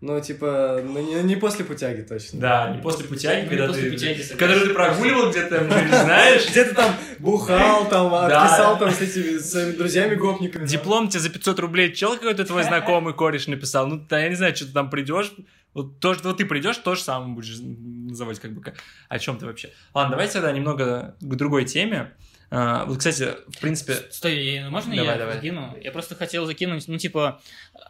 [0.00, 2.40] Ну, типа, ну не, не после путяги точно.
[2.40, 3.90] Да, не после путяги, Ну, когда после ты...
[3.90, 4.22] путяги.
[4.32, 6.46] Который ты прогуливал где-то, может, знаешь?
[6.50, 10.66] Где ты там бухал, там, отписал там с этими своими друзьями-гопниками.
[10.66, 13.88] Диплом тебе за 500 рублей чел какой-то твой знакомый кореш написал.
[13.88, 15.32] Ну, я не знаю, что ты там придешь.
[15.74, 18.76] Вот то, что вот ты придешь, то же самое будешь называть, как бы, как-
[19.08, 19.70] о чем ты вообще.
[19.92, 22.12] Ладно, давайте тогда немного к другой теме.
[22.52, 25.36] А, вот, кстати, в принципе, Стой, можно Давай, я давай.
[25.36, 25.78] закину?
[25.80, 27.40] Я просто хотел закинуть, ну, типа,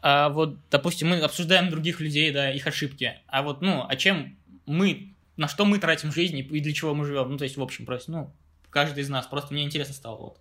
[0.02, 3.18] а вот, допустим, мы обсуждаем других людей, да, их ошибки.
[3.26, 7.06] А вот, ну, а чем мы, на что мы тратим жизнь и для чего мы
[7.06, 7.30] живем?
[7.30, 8.32] Ну, то есть, в общем, просто, ну,
[8.68, 9.26] каждый из нас.
[9.26, 10.38] Просто мне интересно стало, вот.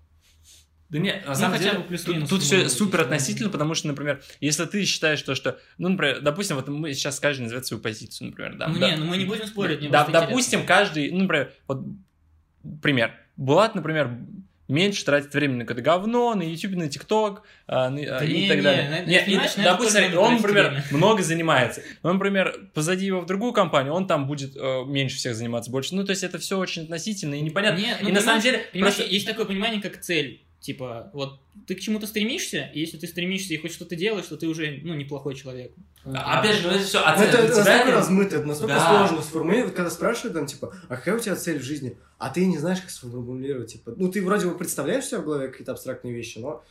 [0.90, 3.76] Да нет, на Ну, самом хотя деле, бы тут, плюс-минус тут все супер относительно, потому
[3.76, 7.68] что, например, если ты считаешь то, что, ну, например, допустим, вот мы сейчас каждый назовет
[7.68, 8.68] свою позицию, например, да.
[8.68, 8.92] ну, да.
[8.92, 10.66] не, ну мы не будем спорить, мне Да, допустим, интересно.
[10.68, 11.84] каждый, ну, например, вот
[12.82, 13.14] пример.
[13.40, 14.18] Булат, например,
[14.68, 18.42] меньше тратит времени на какое-то говно, на YouTube, на TikTok а, на- а, Да и
[18.42, 19.04] не, так не, далее.
[19.08, 20.84] Не, это, и, понимаешь, допустим, он, например, время.
[20.92, 21.82] много занимается.
[22.04, 25.96] Но, например, позади его в другую компанию, он там будет э, меньше всех заниматься, больше.
[25.96, 27.80] Ну, то есть это все очень относительно и непонятно.
[27.80, 30.44] Не, ну, и на самом деле, Понимаешь, просто- есть такое понимание, как цель.
[30.60, 34.38] Типа, вот ты к чему-то стремишься, и если ты стремишься и хоть что-то делаешь, то
[34.38, 35.72] ты уже, ну, неплохой человек.
[36.06, 39.08] опять же, ну, это все Ну, это, это настолько размыто, это настолько Да.
[39.08, 41.98] сложно сформулировать, когда спрашивают там, типа, а какая у тебя цель в жизни?
[42.18, 45.50] А ты не знаешь, как сформулировать, типа, ну, ты вроде бы представляешь себе в голове
[45.50, 46.64] какие-то абстрактные вещи, но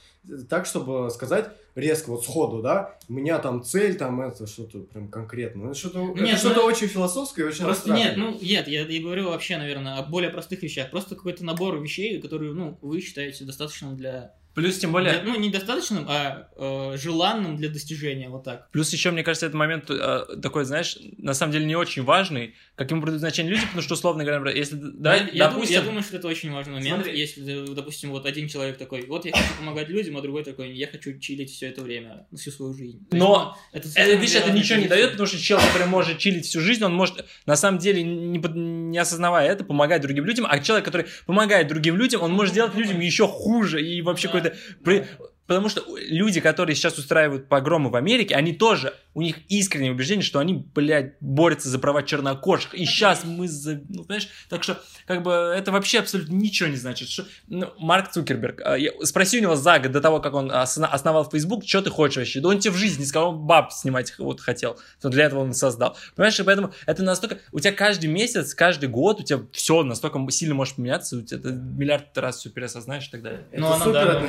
[0.49, 5.09] так, чтобы сказать резко, вот сходу, да, у меня там цель, там это что-то прям
[5.09, 8.17] конкретно, ну, что-то, это Нет, что-то ну, очень философское и очень Просто абстрактное.
[8.33, 10.91] нет, ну нет, я, я говорю вообще, наверное, о более простых вещах.
[10.91, 14.35] Просто какой-то набор вещей, которые, ну, вы считаете достаточным для...
[14.59, 18.71] Плюс, тем более, для- ну, не достаточным, а э, желанным для достижения, вот так.
[18.71, 22.55] Плюс еще, мне кажется, этот момент э, такой, знаешь, на самом деле не очень важный,
[22.75, 25.53] как ему придают значение люди, потому что, условно говоря, например, если, давай, я, я думаю,
[25.53, 27.05] допустим, я думаю, что это очень важный момент.
[27.05, 27.18] Смотри.
[27.18, 30.88] Если, допустим, вот один человек такой, вот я хочу помогать людям, а другой такой, я
[30.88, 33.07] хочу чилить все это время, ну, всю свою жизнь.
[33.12, 36.47] Но ну, это, это, видишь, это ничего не дает, потому что чел, который может чилить
[36.47, 40.59] всю жизнь, он может, на самом деле, не, не осознавая это, помогать другим людям, а
[40.59, 44.33] человек, который помогает другим людям, он может делать людям еще хуже и вообще Да.
[44.33, 44.47] какой-то...
[44.82, 45.08] Por, é.
[45.48, 50.22] Потому что люди, которые сейчас устраивают погромы в Америке, они тоже, у них искреннее убеждение,
[50.22, 52.74] что они, блядь, борются за права чернокожих.
[52.74, 53.80] И сейчас мы за...
[53.88, 54.28] Ну, понимаешь?
[54.50, 57.08] Так что, как бы, это вообще абсолютно ничего не значит.
[57.08, 57.24] Что...
[57.46, 61.24] Ну, Марк Цукерберг, а, я- спроси у него за год до того, как он основал
[61.30, 62.40] Facebook, что ты хочешь вообще?
[62.40, 64.78] Да он тебе в жизни с кого баб снимать вот хотел.
[65.02, 65.96] Но для этого он создал.
[66.14, 66.38] Понимаешь?
[66.38, 67.38] И поэтому это настолько...
[67.52, 71.40] У тебя каждый месяц, каждый год, у тебя все настолько сильно может поменяться, у тебя
[71.40, 73.46] ты миллиард раз все переосознаешь и так далее.
[73.50, 74.28] Это Ну, оно, супер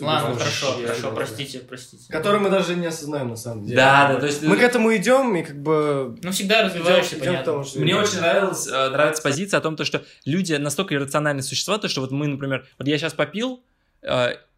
[0.00, 0.40] Ладно.
[0.60, 2.12] Хорошо, хорошо, простите, простите.
[2.12, 3.76] Который мы даже не осознаем, на самом деле.
[3.76, 4.42] Да, да, то есть...
[4.42, 6.16] Мы к этому идем, и как бы...
[6.22, 7.44] Ну, всегда развиваешься, понятно.
[7.44, 11.42] тому, что- Мне очень нравилась, э, нравится позиция о том, то, что люди настолько иррациональные
[11.42, 13.75] существа, то, что вот мы, например, вот я сейчас попил, э,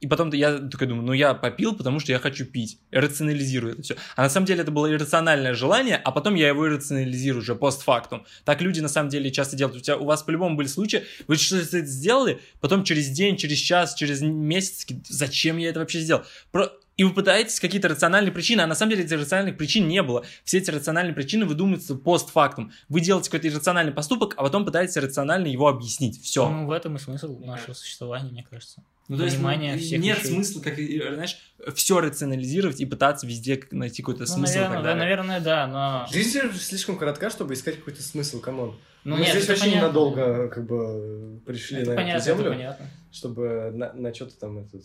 [0.01, 2.79] и потом я такой думаю, ну я попил, потому что я хочу пить.
[2.93, 3.97] Рационализирую это все.
[4.15, 8.25] А на самом деле это было иррациональное желание, а потом я его иррационализирую уже постфактум.
[8.45, 9.77] Так люди на самом деле часто делают.
[9.77, 13.95] У, тебя, у вас по-любому были случаи, вы что-то сделали, потом через день, через час,
[13.95, 16.23] через месяц, зачем я это вообще сделал?
[16.53, 16.71] Про...
[16.97, 20.25] И вы пытаетесь какие-то рациональные причины, а на самом деле этих рациональных причин не было.
[20.45, 22.73] Все эти рациональные причины выдумываются постфактум.
[22.89, 26.21] Вы делаете какой-то иррациональный поступок, а потом пытаетесь рационально его объяснить.
[26.21, 26.49] Все.
[26.49, 28.83] Ну, в этом и смысл нашего существования, мне кажется.
[29.09, 30.33] Ну, то есть, Понимание ну, всех нет вещей.
[30.33, 31.39] смысла, как, и, знаешь,
[31.75, 36.07] все рационализировать и пытаться везде найти какой-то Ну, смысл наверное, да, наверное, да, но...
[36.13, 38.77] Жизнь же слишком коротка, чтобы искать какой-то смысл, come on.
[39.05, 39.81] Ну, Мы нет, здесь вообще понятно.
[39.81, 42.87] ненадолго как бы пришли Это на понятно, эту землю, понятно.
[43.11, 44.85] чтобы на, на что-то там этот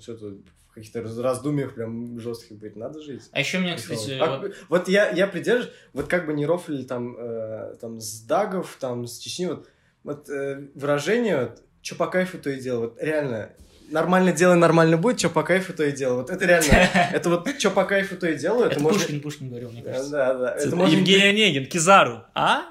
[0.00, 0.36] что-то
[0.70, 2.76] в каких-то раз- раздумьях прям жестких быть.
[2.76, 3.22] Надо жить.
[3.32, 6.84] А еще мне, кстати, А, вот- вот я, я придерживаюсь, вот как бы не рофлили
[6.84, 9.68] там, э, там с Дагов, там с Чечни, вот,
[10.04, 12.80] вот э, выражение, вот, что по кайфу, то и дело.
[12.80, 13.50] Вот реально,
[13.90, 16.16] нормально делай, нормально будет, что по кайфу, то и дело.
[16.16, 16.72] Вот это реально,
[17.12, 18.98] это вот что по кайфу, то и делаю, это, это можно...
[18.98, 20.10] Пушкин, Пушкин говорил, мне Да, кажется.
[20.10, 20.54] да, да.
[20.54, 22.24] Это Это можно, Евгений Онегин, Кизару.
[22.34, 22.64] А?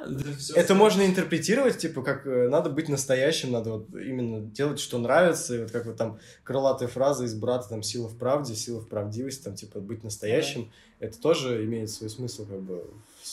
[0.55, 5.55] это можно интерпретировать, типа, как э, надо быть настоящим, надо вот именно делать, что нравится,
[5.55, 8.89] и вот как вот там крылатая фраза из брата, там, сила в правде, сила в
[8.89, 12.83] правдивости, там, типа, быть настоящим, это тоже имеет свой смысл, как бы,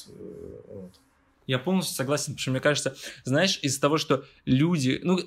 [0.08, 0.92] э, вот.
[1.48, 5.18] Я полностью согласен, потому что мне кажется, знаешь, из-за того, что люди, ну,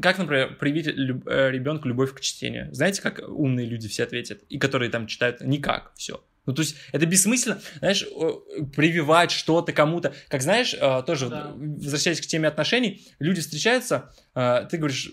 [0.00, 2.72] как, например, привить ребенку любовь к чтению?
[2.74, 4.42] Знаете, как умные люди все ответят?
[4.48, 6.22] И которые там читают никак, все.
[6.46, 8.30] Ну, то есть, это бессмысленно, знаешь, э,
[8.74, 10.14] прививать что-то кому-то.
[10.28, 11.52] Как знаешь, э, тоже, Да.
[11.56, 15.10] возвращаясь к теме отношений, люди встречаются, э, ты говоришь,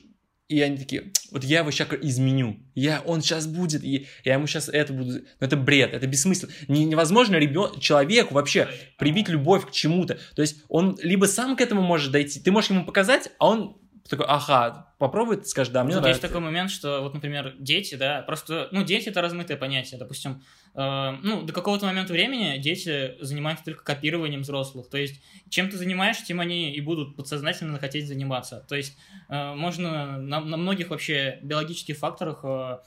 [0.47, 4.45] и они такие, вот я его сейчас изменю, я, он сейчас будет, и я ему
[4.45, 5.21] сейчас это буду...
[5.39, 6.51] Но это бред, это бессмысленно.
[6.67, 7.79] Не- невозможно ребен...
[7.79, 8.67] человеку вообще
[8.99, 10.19] привить любовь к чему-то.
[10.35, 13.77] То есть он либо сам к этому может дойти, ты можешь ему показать, а он
[14.09, 16.25] такой, ага, попробует, скажет, да, мне Тут нравится.
[16.25, 20.43] есть такой момент, что вот, например, дети, да, просто, ну, дети это размытое понятие, допустим,
[20.75, 25.77] э, ну, до какого-то момента времени дети занимаются только копированием взрослых, то есть чем ты
[25.77, 28.97] занимаешься, тем они и будут подсознательно хотеть заниматься, то есть
[29.29, 32.79] э, можно на, на многих вообще биологических факторах э,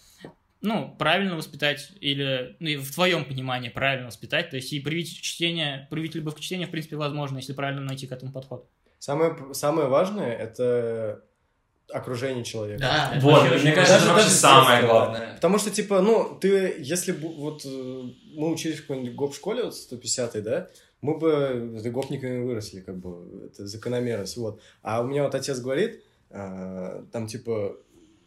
[0.61, 5.87] ну, правильно воспитать или, ну, в твоем понимании правильно воспитать, то есть и привить чтение,
[5.91, 8.69] привить любовь к чтению, в принципе, возможно, если правильно найти к этому подход.
[8.99, 11.23] Самое, самое важное— это
[11.93, 12.81] окружение человека.
[12.81, 15.35] Да, это Вот, вообще мне кажется, Даже- это вообще самое главное.
[15.35, 18.03] Потому что, типа, ну, ты, если бы, вот, э,
[18.35, 20.69] мы учились в какой-нибудь гоп-школе, вот, 150 да,
[21.01, 24.61] мы бы с гопниками выросли, как бы, это закономерность, вот.
[24.83, 27.77] А у меня вот отец говорит, э, там, типа,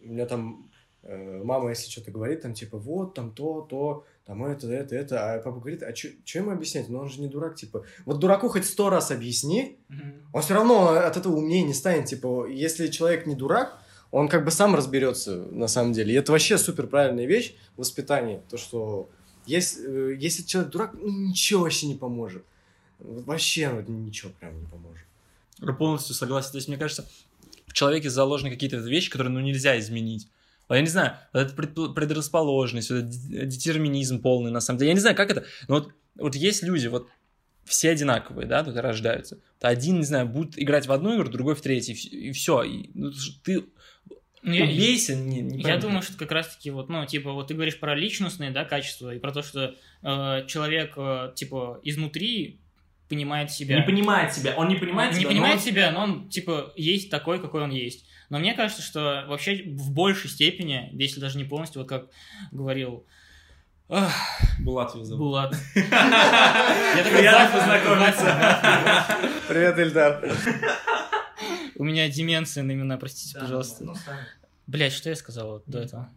[0.01, 0.68] у меня там
[1.17, 5.39] мама, если что-то говорит, там, типа, вот, там, то, то, там, это, это, это, а
[5.39, 6.89] папа говорит, а что ему объяснять?
[6.89, 10.13] Ну, он же не дурак, типа, вот дураку хоть сто раз объясни, Мгм.
[10.34, 12.06] он все равно от этого умнее не станет.
[12.06, 13.80] Типа, если человек не дурак,
[14.12, 16.13] он как бы сам разберется на самом деле.
[16.13, 18.41] И это вообще супер правильная вещь в воспитании.
[18.50, 19.10] То, что
[19.45, 22.43] если, э, если человек дурак, ну, ничего вообще не поможет.
[23.00, 25.06] Вообще ну, ничего прям не поможет.
[25.60, 26.52] Я полностью согласен.
[26.52, 27.08] То есть, мне кажется,
[27.67, 30.28] в человеке заложены какие-то вещи, которые ну, нельзя изменить.
[30.69, 31.53] Вот Я не знаю, вот эта
[31.89, 34.89] предрасположенность, вот этот детерминизм полный, на самом деле.
[34.89, 37.08] Я не знаю, как это, но вот, вот есть люди, вот
[37.65, 39.39] все одинаковые, да, тут рождаются.
[39.62, 42.63] Один, не знаю, будет играть в одну игру, другой в третью, и все.
[42.63, 43.12] И, ну,
[43.43, 43.65] ты
[44.41, 47.55] Ну, я- убейся, не, не Я думаю, что как раз-таки вот, ну, типа, вот ты
[47.55, 52.60] говоришь про личностные, да, качества, и про то, что э, человек, э, типа, изнутри
[53.10, 53.76] понимает себя.
[53.78, 54.54] не понимает себя.
[54.56, 57.39] Он не понимает Он не себя, но понимает он- себя, но он, типа, есть такой,
[57.41, 58.06] какой он есть.
[58.30, 62.06] Но мне кажется, что вообще в большей степени, если даже не полностью, вот как
[62.52, 63.06] говорил
[64.60, 65.19] Булат его зовут.
[65.19, 65.56] Булат.
[65.76, 65.82] Я
[67.04, 69.06] такой, Приятно «Вася, познакомиться.
[69.48, 70.32] Привет, Ильдар.
[71.76, 73.86] У меня деменция на имена, простите, пожалуйста.
[74.67, 76.10] Блять, что я сказал вот до этого?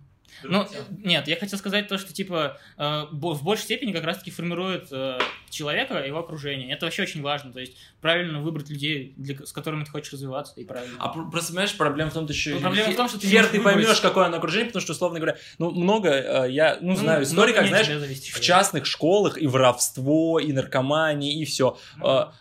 [0.42, 4.88] Ну, нет, я хотел сказать то, что, типа, э, в большей степени как раз-таки формирует
[4.90, 5.18] э,
[5.52, 6.72] человека и его окружение.
[6.72, 7.52] Это вообще очень важно.
[7.52, 10.96] То есть, правильно выбрать людей, для, с которыми ты хочешь развиваться, и правильно.
[10.98, 12.54] А пр- просто, понимаешь, проблема в том, что еще...
[12.54, 13.74] Ну, проблема в том, что ты хер ты выбрать.
[13.76, 17.22] поймешь, какое оно окружение, потому что, условно говоря, ну, много, э, я, ну, Ну, знаю
[17.24, 21.76] истории, как, знаешь, зависит в частных школах и воровство, и наркомания, и все.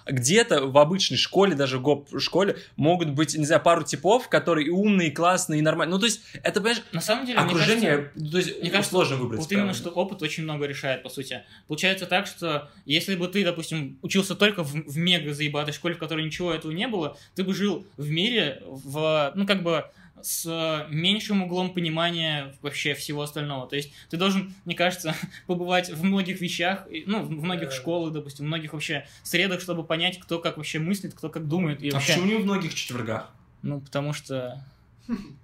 [0.07, 4.69] Где-то в обычной школе, даже в гоп-школе, могут быть, не знаю, пару типов, которые и
[4.69, 5.93] умные, и классные, и нормальные.
[5.95, 8.91] Ну, то есть, это, понимаешь, На самом деле, мне кажется, окружение, то есть, мне кажется,
[8.91, 9.41] сложно выбрать.
[9.41, 11.43] Вот именно, что опыт очень много решает, по сути.
[11.67, 15.97] Получается так, что если бы ты, допустим, учился только в, в мега заебатой школе, в
[15.97, 19.85] которой ничего этого не было, ты бы жил в мире, в, ну, как бы,
[20.23, 23.67] с меньшим углом понимания вообще всего остального.
[23.67, 25.15] То есть ты должен, мне кажется,
[25.47, 30.19] побывать в многих вещах, ну, в многих школах, допустим, в многих вообще средах, чтобы понять,
[30.19, 31.81] кто как вообще мыслит, кто как думает.
[31.81, 32.13] И А вообще...
[32.13, 33.31] почему не в многих четвергах?
[33.61, 34.63] Ну, потому что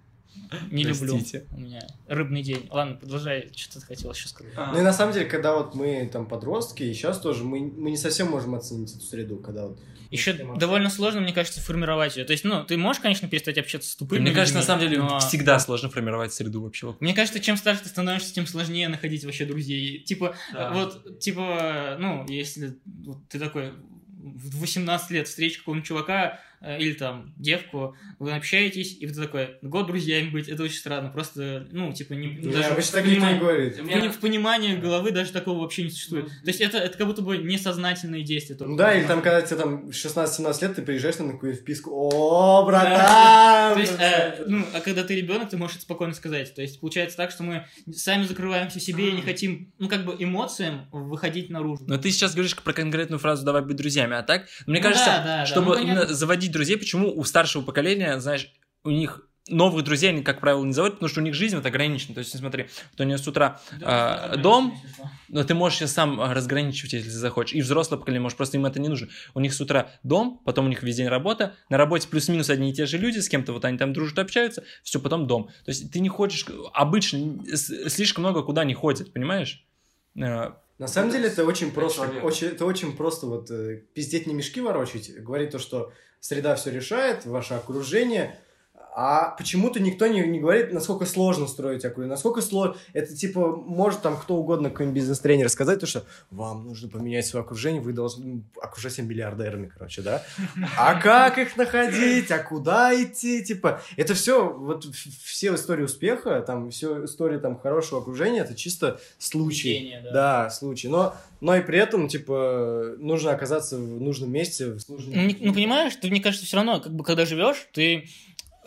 [0.71, 1.13] не люблю.
[1.15, 1.45] Простите.
[1.51, 2.67] У меня рыбный день.
[2.71, 4.53] Ладно, продолжай, что ты хотел еще сказать.
[4.55, 7.91] Ну и на самом деле, когда вот мы там подростки, и сейчас тоже, мы, мы
[7.91, 9.79] не совсем можем оценить эту среду, когда вот...
[10.09, 12.23] Еще довольно сложно, мне кажется, формировать ее.
[12.23, 14.81] То есть, ну, ты можешь, конечно, перестать общаться с тупыми Мне кажется, на людьми, самом
[14.81, 16.95] деле, но- всегда сложно формировать среду вообще.
[17.01, 19.99] Мне кажется, чем старше ты становишься, тем сложнее находить вообще друзей.
[19.99, 20.71] Типа, Да.
[20.71, 23.73] вот, типа, ну, если вот ты такой
[24.17, 29.87] в 18 лет встретишь какого-нибудь чувака или там девку, вы общаетесь, и вы такой, год
[29.87, 31.09] друзьями быть, это очень странно.
[31.09, 33.73] Просто, ну, типа, не, Не, даже обычно в так никто не понимании- говорит.
[33.77, 36.25] в пони- в понимании головы даже такого вообще не существует.
[36.27, 38.55] То есть это, это как будто бы несознательные действия.
[38.55, 38.71] только.
[38.71, 42.65] Ну да, или там, когда тебе там 16-17 лет, ты приезжаешь на какую-то вписку, о,
[42.65, 43.73] братан!
[43.75, 46.53] То есть, э, ну, а когда ты ребенок, ты можешь это спокойно сказать.
[46.55, 50.15] То есть, получается так, что мы сами закрываемся себе и не хотим, ну, как бы
[50.17, 51.83] эмоциям выходить наружу.
[51.87, 55.05] Но ты сейчас говоришь про конкретную фразу «давай быть друзьями», а так, мне Ну кажется,
[55.05, 58.51] да, да, да, чтобы ну, именно заводить друзей, почему у старшего поколения, знаешь,
[58.83, 61.65] у них новых друзей они, как правило, не заводят, потому что у них жизнь вот
[61.65, 62.13] ограничена.
[62.13, 64.77] То есть, смотри, вот у нее с утра а, дом,
[65.29, 67.55] но ты можешь себя сам а, разграничивать, если захочешь.
[67.55, 69.07] И взрослое поколение, может, просто им это не нужно.
[69.33, 72.71] У них с утра дом, потом у них весь день работа, на работе плюс-минус одни
[72.71, 75.47] и те же люди, с кем-то вот они там дружат, общаются, все, потом дом.
[75.65, 79.63] То есть ты не хочешь, обычно слишком много куда не ходят, понимаешь?
[80.77, 84.61] На самом деле это очень просто, очень, это очень просто вот э, пиздеть не мешки
[84.61, 88.39] ворочать, говорить то, что среда все решает, ваше окружение,
[88.99, 92.75] А почему-то никто не, не говорит, насколько сложно строить окружение, насколько сложно...
[92.93, 97.43] Это, типа, может там кто угодно, какой-нибудь бизнес-тренер сказать, то, что вам нужно поменять свое
[97.43, 100.23] окружение, вы должны окружать себя миллиардерами, короче, да?
[100.75, 102.31] А как их находить?
[102.31, 103.43] А куда идти?
[103.43, 108.99] Типа, это все, вот все истории успеха, там, все истории там хорошего окружения, это чисто
[109.19, 109.73] случай.
[109.73, 110.11] Везение, да.
[110.11, 110.87] Да, случай.
[110.87, 115.13] Но, но и при этом, типа, нужно оказаться в нужном месте, в нужном...
[115.13, 118.09] Ну, ну, понимаешь, ты, мне кажется, все равно, как бы, когда живешь, ты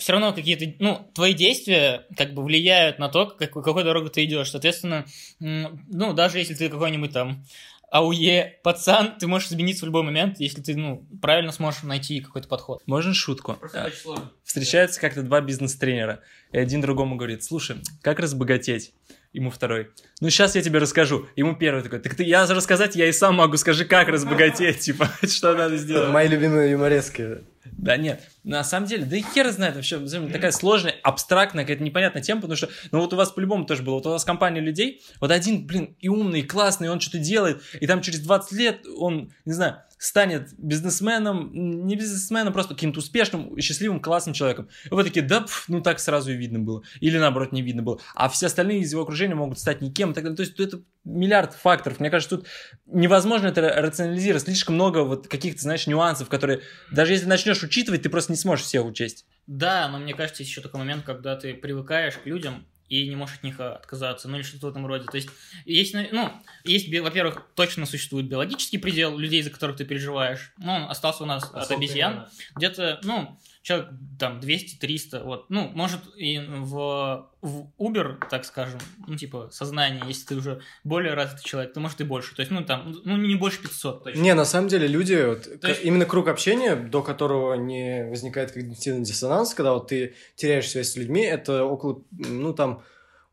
[0.00, 4.24] все равно какие-то, ну, твои действия как бы влияют на то, как, какой дорогой ты
[4.24, 4.50] идешь.
[4.50, 5.04] Соответственно,
[5.38, 7.44] ну, даже если ты какой-нибудь там
[7.90, 12.48] АУЕ пацан, ты можешь измениться в любой момент, если ты, ну, правильно сможешь найти какой-то
[12.48, 12.82] подход.
[12.86, 13.58] Можно шутку?
[14.02, 14.30] Сложно.
[14.44, 16.20] Встречаются как-то два бизнес-тренера,
[16.52, 18.92] и один другому говорит, слушай, как разбогатеть?
[19.32, 19.90] Ему второй.
[20.20, 21.26] Ну, сейчас я тебе расскажу.
[21.36, 25.08] Ему первый такой, так ты, я рассказать, я и сам могу, скажи, как разбогатеть, типа,
[25.22, 26.10] что надо сделать.
[26.10, 27.38] Мои любимые юморески.
[27.64, 29.98] Да нет, на самом деле, да и хер знает вообще,
[30.32, 33.94] такая сложная, абстрактная, какая-то непонятная тема, потому что, ну вот у вас по-любому тоже было,
[33.94, 37.62] вот у вас компания людей, вот один, блин, и умный, и классный, он что-то делает,
[37.78, 43.60] и там через 20 лет он, не знаю, станет бизнесменом, не бизнесменом, просто каким-то успешным,
[43.60, 44.70] счастливым, классным человеком.
[44.86, 46.82] И вы такие, да, пф, ну так сразу и видно было.
[47.00, 48.00] Или наоборот, не видно было.
[48.14, 50.36] А все остальные из его окружения могут стать никем и так далее.
[50.38, 52.00] То есть это миллиард факторов.
[52.00, 52.46] Мне кажется, тут
[52.86, 54.44] невозможно это рационализировать.
[54.44, 58.64] Слишком много вот каких-то, знаешь, нюансов, которые даже если начнешь учитывать, ты просто не сможешь
[58.64, 59.26] всех учесть.
[59.46, 63.16] Да, но мне кажется, есть еще такой момент, когда ты привыкаешь к людям и не
[63.16, 65.06] можешь от них э, отказаться, ну или что-то в этом роде.
[65.06, 65.28] То есть,
[65.64, 66.30] есть, ну,
[66.64, 70.52] есть, би- во-первых, точно существует биологический предел людей, за которых ты переживаешь.
[70.58, 72.26] Ну, он остался у нас от обезьян.
[72.56, 73.88] Где-то, ну, человек
[74.18, 75.50] там 200-300, вот.
[75.50, 81.12] Ну, может, и в, в Uber, так скажем, ну, типа, сознание, если ты уже более
[81.14, 82.34] развитый человек, то может и больше.
[82.34, 84.20] То есть, ну, там, ну, не больше 500 точно.
[84.20, 89.04] Не, на самом деле люди, вот, есть- именно круг общения, до которого не возникает когнитивный
[89.04, 92.82] диссонанс, когда вот ты теряешь связь с людьми, это около, ну там,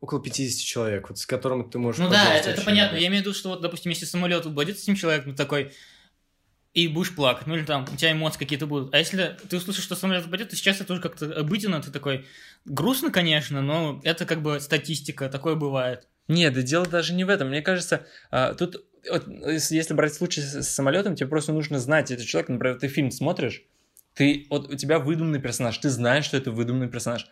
[0.00, 2.96] около 50 человек, вот, с которыми ты можешь Ну да, это, это понятно.
[2.96, 5.72] Я имею в виду, что вот, допустим, если самолет упадет с этим человеком, такой,
[6.78, 8.94] и будешь плакать, ну или там у тебя эмоции какие-то будут.
[8.94, 12.24] А если ты услышишь, что самолет упадет, то сейчас это уже как-то обыденно, ты такой,
[12.64, 16.06] грустно, конечно, но это как бы статистика, такое бывает.
[16.28, 17.48] Нет, да дело даже не в этом.
[17.48, 22.26] Мне кажется, а, тут, вот, если брать случай с самолетом, тебе просто нужно знать этот
[22.26, 22.48] человек.
[22.48, 23.64] Например, ты фильм смотришь,
[24.14, 27.26] ты, вот у тебя выдуманный персонаж, ты знаешь, что это выдуманный персонаж.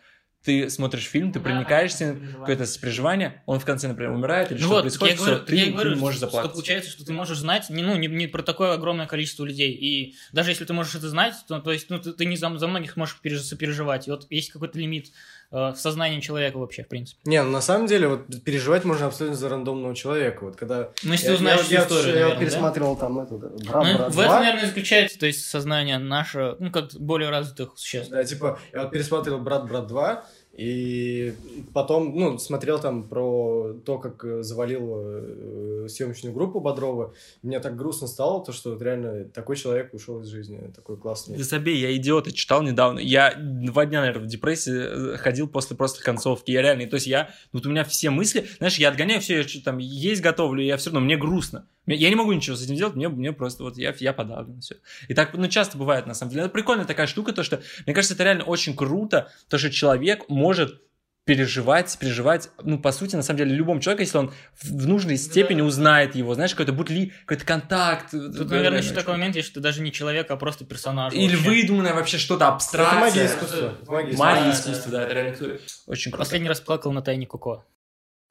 [0.47, 4.65] Ты смотришь фильм, ты да, проникаешься, какое-то сопереживание, он в конце, например, умирает или Ну
[4.67, 6.49] что вот, происходит, я говорю, всё, ты, я и ты говорю, можешь что, заплакать.
[6.51, 9.73] что получается, что ты можешь знать не, ну, не, не про такое огромное количество людей.
[9.73, 12.57] И даже если ты можешь это знать, то, то есть ну, ты, ты не за,
[12.57, 14.07] за многих можешь переж- сопереживать.
[14.07, 15.07] И вот есть какой-то лимит
[15.51, 17.19] э, в сознании человека вообще, в принципе.
[17.25, 20.45] Не, ну на самом деле, вот переживать можно абсолютно за рандомного человека.
[20.45, 20.91] Вот когда...
[21.03, 22.39] Ну, если я, ты знаешь я, я, историю, я наверное, да?
[22.39, 24.39] пересматривал там это, да, брат, Ну, брат в этом, 2.
[24.39, 28.11] наверное, заключается, то есть сознание наше, ну, как более развитых существ.
[28.11, 30.23] Да, типа, я вот пересматривал «Брат, брат 2»,
[30.57, 31.35] и
[31.71, 37.13] потом, ну, смотрел там про то, как э, завалил э, съемочную группу Бодрова.
[37.43, 41.37] Мне так грустно стало, то, что вот реально такой человек ушел из жизни, такой классный.
[41.37, 42.97] Да забей, я идиота читал недавно.
[42.97, 46.49] Я два дня, наверное, в депрессии э, ходил после просто концовки.
[46.49, 49.45] Я реально, то есть я, вот у меня все мысли, знаешь, я отгоняю все, я
[49.63, 51.67] там есть готовлю, я все равно, мне грустно.
[51.87, 54.75] Я не могу ничего с этим делать, мне, мне просто вот я, я подавлен, все.
[55.07, 56.43] И так, ну, часто бывает, на самом деле.
[56.43, 60.27] Это прикольная такая штука, то, что, мне кажется, это реально очень круто, то, что человек
[60.27, 60.81] может
[61.23, 65.59] переживать, переживать, ну, по сути, на самом деле, любому человеку, если он в нужной степени
[65.61, 68.11] узнает его, знаешь, какой-то бутли, какой-то контакт.
[68.11, 71.13] Тут, наверное, еще такой момент есть, что даже не человек, а просто персонаж.
[71.13, 71.49] Или вообще.
[71.49, 72.99] выдуманное вообще что-то Это абстракция.
[73.01, 73.73] магия искусства.
[73.81, 74.25] это магия искусства.
[74.25, 75.59] Магия Да, искусства, да, это реально круто.
[75.87, 76.23] очень круто.
[76.23, 77.65] Последний раз плакал на тайне Коко.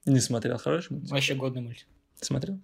[0.05, 1.11] Не смотрел, хороший мультик?
[1.11, 1.85] Вообще годный мультик.
[2.19, 2.59] Смотрел?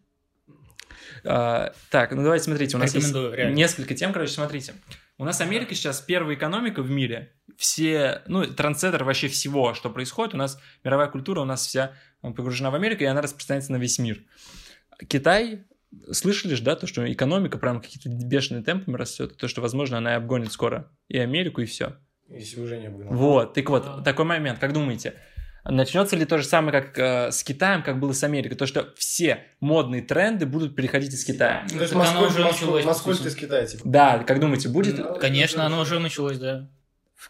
[1.24, 3.54] А, так, ну давайте смотрите, у нас есть реально.
[3.54, 4.74] несколько тем, короче, смотрите.
[5.18, 7.34] У нас Америка сейчас первая экономика в мире.
[7.56, 10.34] Все, ну, трансцентр вообще всего, что происходит.
[10.34, 11.94] У нас мировая культура, у нас вся
[12.24, 14.24] э, погружена в Америку, и она распространяется на весь мир.
[15.08, 15.66] Китай,
[16.12, 20.14] слышали же, да, то, что экономика прям какие-то бешеные темпами растет, то, что, возможно, она
[20.14, 21.98] и обгонит скоро и Америку, и все.
[22.28, 23.14] Если уже не обгнал.
[23.14, 25.16] Вот, так вот, такой момент, как думаете,
[25.66, 28.58] начнется ли то же самое, как э, с Китаем, как было с Америкой?
[28.58, 31.66] То, что все модные тренды будут переходить из Китая.
[31.70, 33.84] То есть Так оно Москву, уже Москву, началось, Москву из Китая, типа.
[33.86, 34.98] Да, как думаете, будет?
[34.98, 36.70] Ну, Конечно, оно уже началось, да.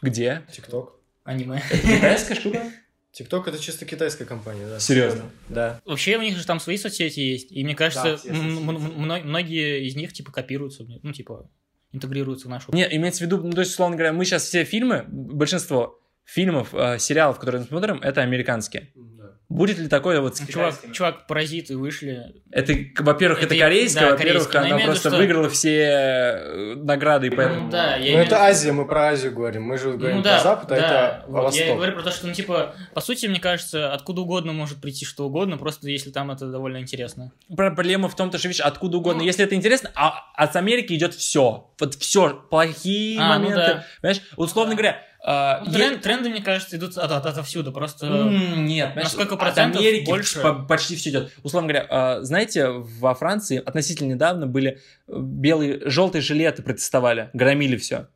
[0.02, 0.42] Где?
[0.52, 1.00] ТикТок.
[1.24, 1.62] Аниме.
[1.70, 2.64] Китайская штука?
[3.12, 4.80] ТикТок это чисто китайская компания, да.
[4.80, 5.30] Серьезно?
[5.48, 5.80] Да.
[5.86, 10.14] Вообще у них же там свои соцсети есть, и мне кажется, Да, многие из них
[10.14, 11.48] типа копируются, ну типа
[11.92, 12.72] интегрируются в нашу.
[12.74, 16.70] Не, имеется в виду, ну, то есть, условно говоря, мы сейчас все фильмы, большинство фильмов,
[16.74, 18.90] э, сериалов, которые мы смотрим, это американские.
[18.96, 19.24] Да.
[19.50, 22.42] Будет ли такое вот с Ну, Чувак, чувак, паразиты вышли.
[22.50, 24.62] Это, во-первых, это, Это- корейское, да, во-первых, корейское.
[24.62, 27.66] Но она имею просто что- выиграла все э, награды, и поэтому...
[27.66, 29.64] Ну да, я Ну, имею это виду- Азия, мы про Азию говорим.
[29.64, 30.78] Мы же говорим Ну да, про Запад, а да,
[31.20, 31.68] это вот, Восток.
[31.68, 35.06] Я говорю про то, что, ну, типа, по сути, мне кажется, откуда угодно может прийти
[35.06, 37.32] что угодно, просто если там это довольно интересно.
[37.56, 39.20] Проблема в том, то, что, видишь, откуда угодно.
[39.22, 39.26] Ну.
[39.28, 41.70] Если это интересно, а от Америки идет все.
[41.80, 42.44] Вот все.
[42.50, 43.56] Плохие А, ну моменты.
[43.58, 43.86] да.
[44.02, 44.22] Понимаешь?
[44.36, 45.00] Условно говоря...
[45.26, 48.06] э, Ну, е- трен- тренды, мне кажется, идут от, от- отовсюду, просто...
[48.08, 50.42] Нет, на понимаешь, сколько от процентов Америки больше?
[50.42, 51.32] по- почти все идет.
[51.44, 51.88] Условно говоря,
[52.20, 58.08] э, знаете, во Франции относительно недавно были э, белые, желтые жилеты протестовали, громили все.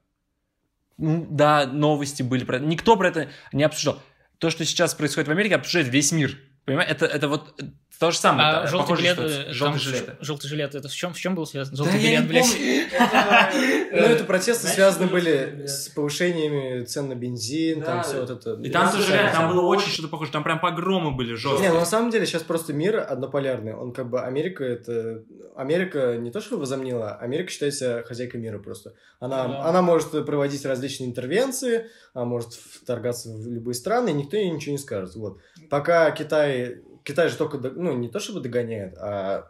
[0.97, 2.65] Да, новости были про это.
[2.65, 4.01] Никто про это не обсуждал.
[4.39, 6.37] То, что сейчас происходит в Америке, обсуждает весь мир.
[6.68, 6.91] Понимаешь?
[6.91, 7.63] Это, это вот э,
[7.97, 8.47] то же самое.
[8.49, 9.45] А это желтый жилет, ситуация.
[9.45, 10.05] э, жилеты.
[10.05, 11.74] ш- желтый жилет, это с чем, с чем был связан?
[11.76, 12.45] Да Желтый я жилет, не блядь.
[12.45, 13.88] помню.
[13.89, 18.53] Ну, это протесты связаны были с повышениями цен на бензин, там Да, все вот это.
[18.61, 19.53] И там Ну, тоже да, реально, там да.
[19.55, 20.32] было очень что-то похоже.
[20.32, 21.72] Там прям погромы были Не, жесткие.
[21.72, 23.74] ну на самом деле сейчас просто мир однополярный.
[23.74, 25.24] Он как бы Америка это
[25.55, 28.93] Америка не то что возомнила, Америка считает себя хозяйкой мира просто.
[29.20, 29.65] Она, Да.
[29.65, 34.74] она может проводить различные интервенции, она может вторгаться в любые страны, и никто ей ничего
[34.74, 35.15] не скажет.
[35.15, 35.39] Вот.
[35.70, 36.56] Пока Китай,
[37.03, 39.49] Китай же только, ну не то чтобы догоняет, а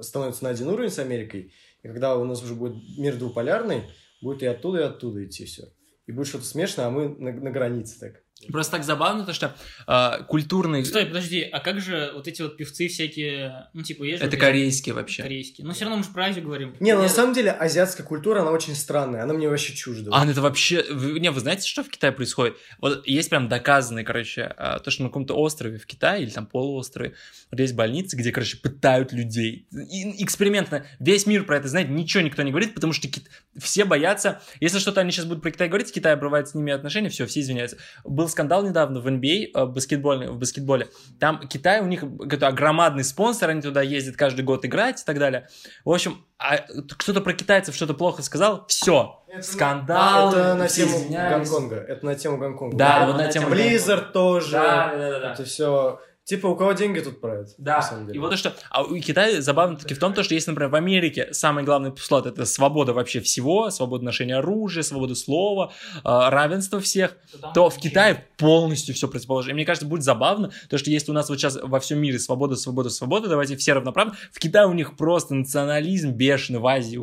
[0.00, 1.52] становится на один уровень с Америкой.
[1.82, 3.84] И когда у нас уже будет мир двуполярный,
[4.20, 5.68] будет и оттуда, и оттуда идти все.
[6.06, 8.22] И будет что-то смешное, а мы на, на границе так.
[8.52, 9.54] Просто так забавно, то что
[9.88, 10.84] э, культурный...
[10.84, 14.36] Стой, подожди, а как же вот эти вот певцы всякие, ну, типа, есть же Это
[14.36, 15.22] корейские вообще.
[15.22, 15.66] корейские?
[15.66, 16.74] Ну, все равно мы же про Азию говорим.
[16.78, 20.12] Не, ну на самом деле азиатская культура, она очень странная, она мне вообще чужда.
[20.14, 20.84] А, ну это вообще...
[20.90, 22.56] вы- Не, вы знаете, что в Китае происходит?
[22.80, 26.46] Вот есть прям доказанные, короче, а, то, что на каком-то острове в Китае или там
[26.46, 27.14] полуострове
[27.50, 29.66] вот есть больницы, где, короче, пытают людей.
[29.72, 30.86] И- экспериментно.
[31.00, 33.28] Весь мир про это знает, ничего никто не говорит, потому что кит-
[33.58, 34.40] все боятся...
[34.60, 37.40] Если что-то они сейчас будут про Китай говорить, Китай обрывает с ними отношения, все, все
[37.40, 37.78] извиняются.
[38.04, 40.88] Был скандал недавно в NBA, э, баскетбольный, в баскетболе.
[41.18, 45.18] Там Китай, у них какой-то громадный спонсор, они туда ездят каждый год играть и так
[45.18, 45.48] далее.
[45.84, 46.58] В общем, а
[46.98, 50.28] кто-то про китайцев что-то плохо сказал, все, Это на- скандал.
[50.32, 50.98] Это на тему.
[51.10, 51.76] Гонконга.
[51.76, 52.76] Это на тему Гонконга.
[52.76, 54.52] Да, вот на тему Blizzard тоже.
[54.52, 55.32] Да, да, да, да.
[55.32, 56.00] Это все.
[56.28, 57.48] Типа, у кого деньги тут правят?
[57.56, 58.16] на Да, самом деле.
[58.16, 58.54] и вот то, что...
[58.68, 61.90] А у Китая забавно таки в том, то, что если, например, в Америке самый главный
[61.90, 67.16] постулат— это свобода вообще всего, свобода ношения оружия, свобода слова, э, равенство всех,
[67.54, 69.52] то в Китае полностью все противоположное.
[69.52, 72.18] И мне кажется, будет забавно, то, что если у нас вот сейчас во всем мире
[72.18, 76.98] свобода, свобода, свобода, давайте все равноправны, в Китае у них просто национализм бешеный, в Азии.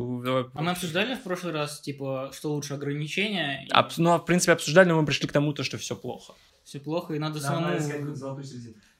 [0.56, 3.66] А мы обсуждали в прошлый раз, типа, что лучше ограничения?
[3.72, 6.34] Аб- Ну, а, в принципе, обсуждали, но мы пришли к тому, то, что все плохо.
[6.62, 7.76] Все плохо, и надо самому...
[8.14, 8.44] золотую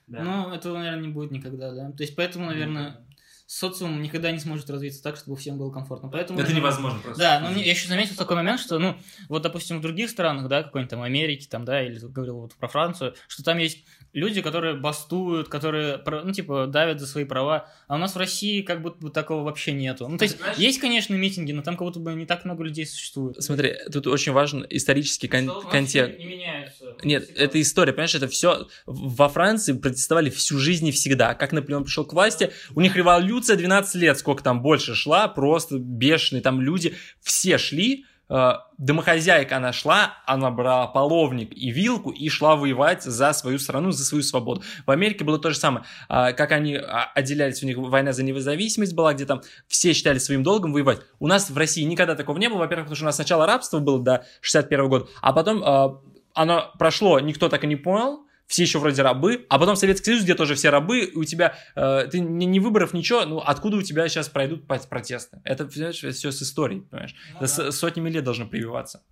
[0.06, 0.48] середину.
[0.48, 1.92] Ну, этого, наверное, не будет никогда, да.
[1.92, 3.05] То есть, поэтому, наверное,
[3.46, 6.08] социум никогда не сможет развиться так, чтобы всем было комфортно.
[6.08, 7.20] Поэтому, Это невозможно просто.
[7.22, 8.96] Да, но мне- я еще заметил такой момент, что, ну,
[9.28, 12.66] вот, допустим, в других странах, да, какой-нибудь там Америке, там, да, или говорил вот про
[12.68, 17.94] Францию, что там есть люди, которые бастуют, которые, ну, типа, давят за свои права, а
[17.94, 20.08] у нас в России как будто бы такого вообще нету.
[20.08, 20.58] Ну, то есть, Понимаешь?
[20.58, 23.40] есть, конечно, митинги, но там как будто бы не так много людей существует.
[23.42, 26.18] Смотри, тут очень важен исторический кон- Что контекст.
[26.18, 26.96] Не меняется.
[27.04, 27.44] Нет, Всегда.
[27.44, 31.34] это история, понимаешь, это все во Франции протестовали всю жизнь и всегда.
[31.34, 35.78] Как Наполеон пришел к власти, у них революция 12 лет, сколько там больше шла, просто
[35.78, 42.28] бешеные, там люди все шли, э, домохозяйка она шла, она брала половник и вилку и
[42.28, 44.62] шла воевать за свою страну, за свою свободу.
[44.86, 45.84] В Америке было то же самое.
[46.08, 50.18] А, как они а, отделялись, у них война за независимость была, где там все считали
[50.18, 51.00] своим долгом воевать.
[51.18, 53.78] У нас в России никогда такого не было, во-первых, потому что у нас сначала рабство
[53.78, 56.00] было до 61 года, а потом а,
[56.34, 60.22] оно прошло, никто так и не понял, все еще вроде рабы, а потом Советский Союз,
[60.22, 63.76] где тоже все рабы, и у тебя, э, ты не, не выборов, ничего, ну откуда
[63.76, 65.40] у тебя сейчас пройдут протесты?
[65.44, 67.14] Это все с историей, понимаешь?
[67.32, 69.02] Ну Это с- сотнями лет должно прививаться.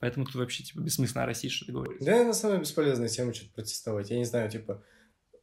[0.00, 1.96] Поэтому тут вообще типа бессмысленно о России что-то говорить.
[2.00, 4.10] Да, на самом деле бесполезная тема что-то протестовать.
[4.10, 4.82] Я не знаю, типа,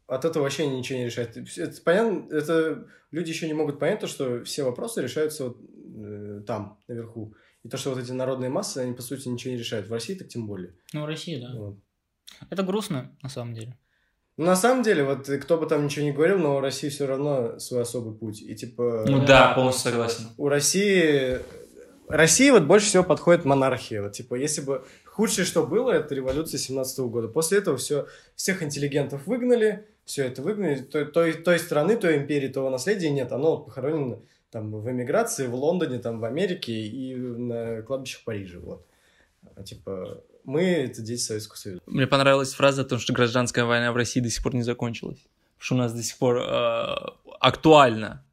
[0.07, 1.35] от этого вообще ничего не решает.
[1.35, 5.57] Это понятно, это люди еще не могут понять то, что все вопросы решаются вот,
[5.97, 7.33] э, там, наверху.
[7.63, 9.87] И то, что вот эти народные массы, они, по сути, ничего не решают.
[9.87, 10.75] В России так тем более.
[10.93, 11.53] Ну, в России, да.
[11.57, 11.77] Вот.
[12.49, 13.77] Это грустно, на самом деле.
[14.37, 16.89] Ну, на самом деле, вот э, кто бы там ничего не говорил, но у России
[16.89, 18.41] все равно свой особый путь.
[18.41, 19.05] И типа...
[19.07, 20.25] Ну да, полностью согласен.
[20.37, 21.39] у России...
[22.07, 24.01] России вот больше всего подходит монархия.
[24.01, 27.27] Вот, типа, если бы худшее, что было, это революция 17 года.
[27.27, 30.79] После этого все, всех интеллигентов выгнали, все это выгнали.
[30.79, 33.31] Той, той, той страны, той империи, того наследия нет.
[33.31, 34.19] Оно вот похоронено
[34.49, 38.59] там в эмиграции, в Лондоне, там в Америке и на кладбищах Парижа.
[38.59, 38.85] Вот.
[39.55, 41.81] А, типа, мы это дети Советского Союза.
[41.85, 45.19] Мне понравилась фраза о том, что гражданская война в России до сих пор не закончилась.
[45.57, 46.95] Потому что у нас до сих пор э,
[47.39, 48.25] актуально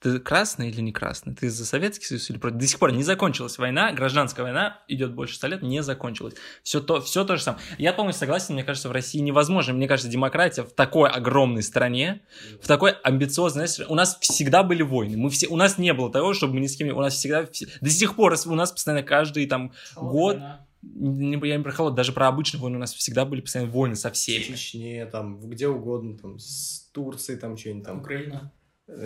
[0.00, 1.34] Ты красный или не красный?
[1.34, 2.58] Ты за Советский Союз или против?
[2.58, 6.34] До сих пор не закончилась война, гражданская война идет больше ста лет, не закончилась.
[6.62, 7.62] Все то, все то же самое.
[7.78, 9.72] Я полностью согласен, мне кажется, в России невозможно.
[9.72, 12.20] Мне кажется, демократия в такой огромной стране,
[12.62, 13.66] в такой амбициозной...
[13.66, 15.16] Знаешь, у нас всегда были войны.
[15.16, 16.94] Мы все, у нас не было того, чтобы мы ни с кем...
[16.94, 17.48] У нас всегда...
[17.80, 20.38] До сих пор у нас постоянно каждый там год...
[20.82, 23.96] Не, я не про холод, даже про обычные войны у нас всегда были постоянно войны
[23.96, 24.42] со В всеми.
[24.42, 28.00] Чечне, там, где угодно, там, с Турцией, там, что-нибудь там.
[28.00, 28.52] Украина.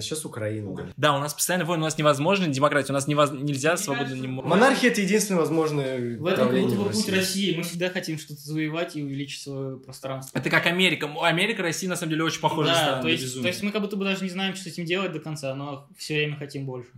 [0.00, 0.88] Сейчас Украина, да.
[0.98, 4.12] Да, у нас постоянно войны, у нас невозможно демократия, у нас невоз- нельзя свободно...
[4.12, 7.10] не мо- Монархия это единственное возможное В этом в путь России.
[7.16, 7.56] России.
[7.56, 10.38] Мы всегда хотим что-то завоевать и увеличить свое пространство.
[10.38, 11.10] Это как Америка.
[11.22, 13.02] Америка, Россия, на самом деле, очень похожая да, страна.
[13.02, 15.12] то есть, то есть мы как будто бы даже не знаем, что с этим делать
[15.12, 16.90] до конца, но все время хотим больше.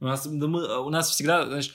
[0.00, 1.74] У нас, да мы- у нас всегда, знаешь,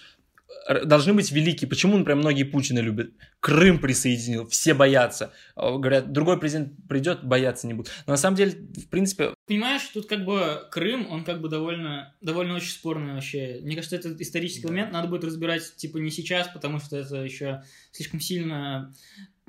[0.85, 1.69] должны быть великие.
[1.69, 3.11] Почему, например, многие Путина любят?
[3.39, 5.31] Крым присоединил, все боятся.
[5.55, 7.91] А, Говорят, другой президент придет, бояться не будут.
[8.07, 12.15] Но на самом деле, в принципе, Понимаешь, тут как бы Крым, он как бы довольно,
[12.21, 13.59] довольно очень спорный вообще.
[13.61, 14.69] Мне кажется, это исторический Да.
[14.69, 18.91] момент, надо будет разбирать, типа, не сейчас, потому что это еще слишком сильно,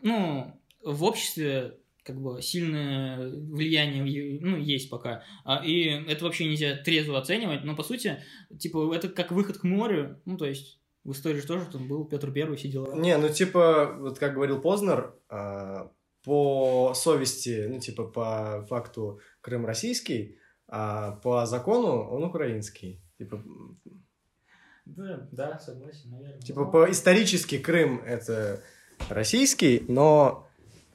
[0.02, 5.24] ну, в обществе как бы сильное влияние ну, есть пока.
[5.44, 8.22] А, и это вообще нельзя трезво оценивать, но по сути,
[8.56, 10.75] типа, это как выход к морю, ну, то есть
[11.06, 12.92] в истории же тоже там был Петр Первый, все дела.
[12.94, 15.92] Не, ну типа, вот как говорил Познер, а,
[16.24, 20.36] по совести, ну типа по факту Крым российский,
[20.66, 23.00] а по закону он украинский.
[23.18, 23.40] Типа,
[24.84, 26.40] Да, да, согласен, наверное.
[26.40, 28.62] типа по исторически Крым это
[29.08, 30.48] российский, но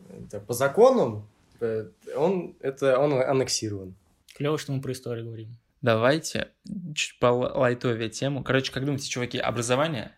[0.09, 1.25] это по закону
[1.61, 3.95] э, он это он аннексирован.
[4.35, 5.57] Клево, что мы про историю говорим.
[5.81, 6.49] Давайте
[6.95, 8.43] чуть по лайтовее тему.
[8.43, 10.15] Короче, как думаете, чуваки, образование?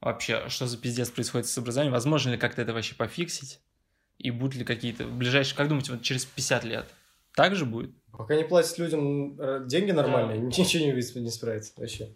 [0.00, 1.92] Вообще, что за пиздец происходит с образованием?
[1.92, 3.60] Возможно ли как-то это вообще пофиксить?
[4.18, 6.86] И будут ли какие-то в ближайшие, как думаете, вот через 50 лет
[7.34, 7.90] так же будет?
[8.12, 12.10] Пока не платят людям э, деньги нормальные, ничего не, не справится вообще.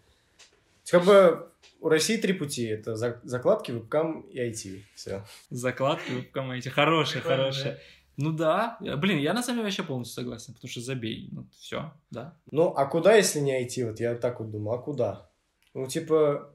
[0.91, 1.51] Как бы
[1.81, 2.67] у России три пути.
[2.67, 4.83] Это за- закладки, вебкам и IT.
[4.95, 5.25] Все.
[5.51, 6.71] Закладки в команде.
[6.71, 7.81] Хорошая, Прикольно, хорошая.
[8.19, 8.77] Ну да.
[8.81, 11.29] Блин, я на самом деле вообще полностью согласен, потому что забей.
[11.33, 12.37] Ну, все, да.
[12.51, 13.89] Ну, а куда, если не IT?
[13.89, 15.31] Вот я так вот думаю, а куда?
[15.73, 16.53] Ну, типа,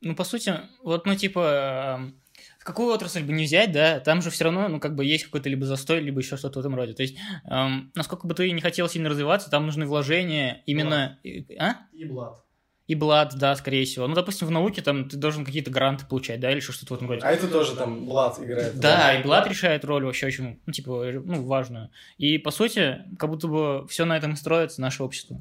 [0.00, 2.20] Ну, по сути, вот, ну, типа, эм,
[2.60, 5.48] какую отрасль бы не взять, да, там же все равно, ну, как бы есть какой-то
[5.50, 6.94] либо застой, либо еще что-то в этом роде.
[6.94, 11.18] То есть, эм, насколько бы ты не хотел сильно развиваться, там нужны вложения именно...
[11.22, 11.76] и- А?
[11.92, 12.42] и блат.
[12.88, 14.06] И блат, да, скорее всего.
[14.08, 17.08] Ну, допустим, в науке там ты должен какие-то гранты получать, да, или что-то в этом
[17.08, 17.22] роде.
[17.24, 18.78] А это тоже там блат играет.
[18.78, 21.90] Да, и блат решает роль вообще очень, ну, типа, ну, важную.
[22.18, 25.38] И, по сути, как будто бы все на этом и строится, наше общество.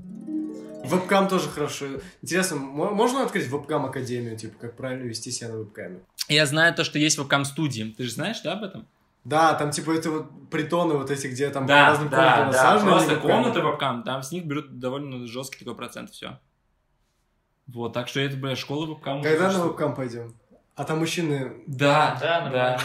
[0.84, 1.86] Вебкам тоже хорошо.
[2.22, 6.00] Интересно, мо- можно открыть вебкам академию, типа, как правильно вести себя на вебкаме?
[6.28, 7.94] Я знаю то, что есть вебкам-студии.
[7.98, 8.88] Ты же знаешь, да, об этом?
[9.24, 12.92] Да, там типа это вот притоны вот эти, где там по разным комнатам да, насажены
[12.92, 13.34] Просто вебкамы.
[13.34, 16.40] комната вебкам, там с них берут довольно жесткий такой процент, все.
[17.68, 19.22] Вот, так что это, бля, школа вебкам.
[19.22, 20.41] Когда на вебкам пойдем?
[20.76, 21.52] А там мужчины...
[21.68, 22.80] Да, Да, да.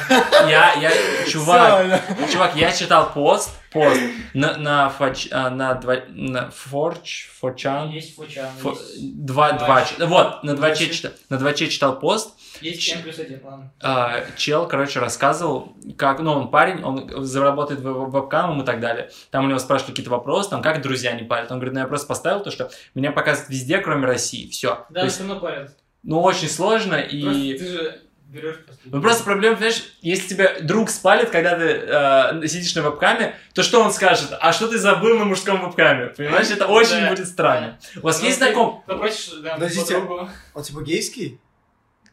[0.50, 0.90] Я, я,
[1.28, 4.00] чувак, чувак, я читал пост, пост
[4.34, 9.84] на, на, фач- а, на, два, на Forge, Forchan, Есть фочан, Фо- есть, два, два,
[10.00, 10.90] вот, на 2 Дваче.
[10.90, 13.72] читал, на 2 читал пост, есть N плюс один, ладно.
[13.80, 19.10] а, чел, короче, рассказывал, как, ну, он парень, он заработает вебкамом и так далее.
[19.30, 21.52] Там у него спрашивали какие-то вопросы, там, как друзья не парят.
[21.52, 24.84] Он говорит, ну, я просто поставил то, что меня показывают везде, кроме России, все.
[24.90, 25.76] Да, все равно парят.
[26.06, 27.22] Ну, очень сложно, и...
[27.22, 28.82] Просто ты же берешь просто...
[28.86, 33.62] Ну просто проблема, понимаешь, если тебя друг спалит, когда ты э, сидишь на вебкаме, то
[33.62, 34.28] что он скажет?
[34.40, 36.06] А что ты забыл на мужском вебкаме?
[36.06, 37.10] Понимаешь, это очень Да.
[37.10, 37.78] будет странно.
[37.96, 38.82] У вас Ну, есть знаком?
[38.86, 39.94] Попросишь, да, Подождите.
[39.98, 40.28] подругу.
[40.54, 41.40] Он типа гейский?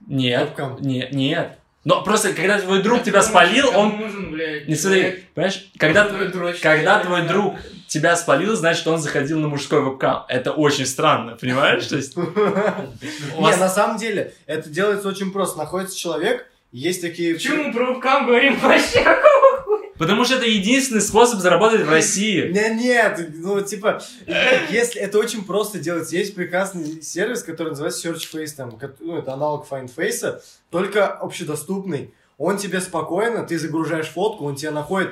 [0.07, 0.77] Нет, Вебкам?
[0.81, 1.57] нет, нет.
[1.85, 3.97] Но просто, когда твой друг тебя спалил, он...
[3.97, 7.55] нужен, блядь, Не смотри, понимаешь, когда, Твой дрочь, когда блядь, твой друг
[7.93, 10.23] тебя спалил, значит, он заходил на мужской вебкам.
[10.27, 11.85] Это очень странно, понимаешь?
[11.85, 15.59] То есть, Не, на самом деле, это делается очень просто.
[15.59, 17.35] Находится человек, есть такие...
[17.35, 19.05] Почему мы про вебкам говорим вообще?
[19.99, 22.51] Потому что это единственный способ заработать в России.
[22.51, 24.01] Не, нет, ну, типа,
[24.71, 29.67] если это очень просто делается, есть прекрасный сервис, который называется SearchFace, там, ну, это аналог
[29.69, 30.41] FindFace,
[30.71, 32.11] только общедоступный.
[32.39, 35.11] Он тебе спокойно, ты загружаешь фотку, он тебе находит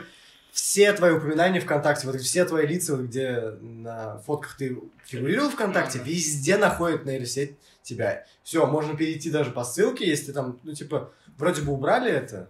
[0.52, 6.00] все твои упоминания ВКонтакте, вот все твои лица, вот где на фотках ты фигурировал ВКонтакте,
[6.00, 6.10] Ага.
[6.10, 8.26] везде находит нейросеть тебя.
[8.44, 12.50] Все, можно перейти даже по ссылке, если там, ну, типа, вроде бы убрали это,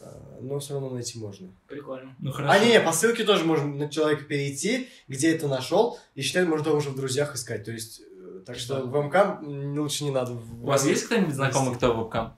[0.00, 0.04] э,
[0.40, 1.48] но все равно найти можно.
[1.66, 2.14] Прикольно.
[2.20, 6.22] Ну А не, не, по ссылке тоже можно на человека перейти, где это нашел, и
[6.22, 7.64] считать, можно уже в друзьях искать.
[7.64, 10.32] То есть, э, так что в МК лучше не надо.
[10.32, 12.36] У вас есть кто-нибудь знакомый, кто вебкам?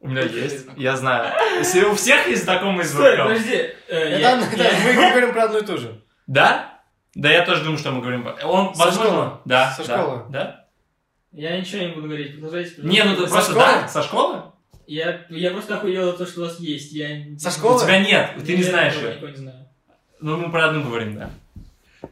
[0.00, 0.66] У меня Есть.
[0.76, 1.32] Я знаю.
[1.58, 3.70] Если у всех есть знакомый из Стой, подожди.
[3.88, 4.18] э,
[4.84, 6.00] мы говорим про одно и то же.
[6.26, 6.80] Да?
[7.14, 8.26] Да, я тоже думаю, что мы говорим.
[8.44, 9.30] Он, Со возможно, школы?
[9.46, 10.22] да, Со да, школы?
[10.28, 10.66] Да?
[11.32, 12.74] Я ничего не буду говорить, продолжайте.
[12.82, 13.66] Не, ну ты Со просто школы?
[13.66, 14.42] да, со школы?
[14.86, 16.92] Я, я просто охуел того, что у вас есть.
[16.92, 17.08] Я...
[17.38, 17.80] Со У школы?
[17.82, 19.14] тебя нет, ты не Я знаешь ее.
[19.14, 19.68] никого не знаю.
[20.20, 21.30] Ну, мы про одну говорим, да.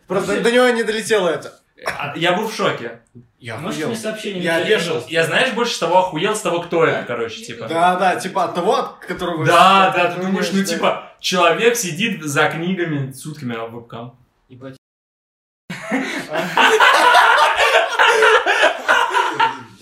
[0.08, 1.52] Просто до него не долетело это.
[1.86, 3.00] А, Я был в шоке.
[3.38, 3.88] Я Можешь охуел.
[3.88, 5.10] мне сообщение Я пожалуйста?
[5.12, 7.66] Я знаешь больше того охуел с того, кто это, короче, типа.
[7.68, 9.44] Да, да, типа от того, от которого...
[9.44, 14.16] Да, да, ты думаешь, ну типа, человек сидит за книгами сутками на вебкам.
[14.48, 14.76] Ебать.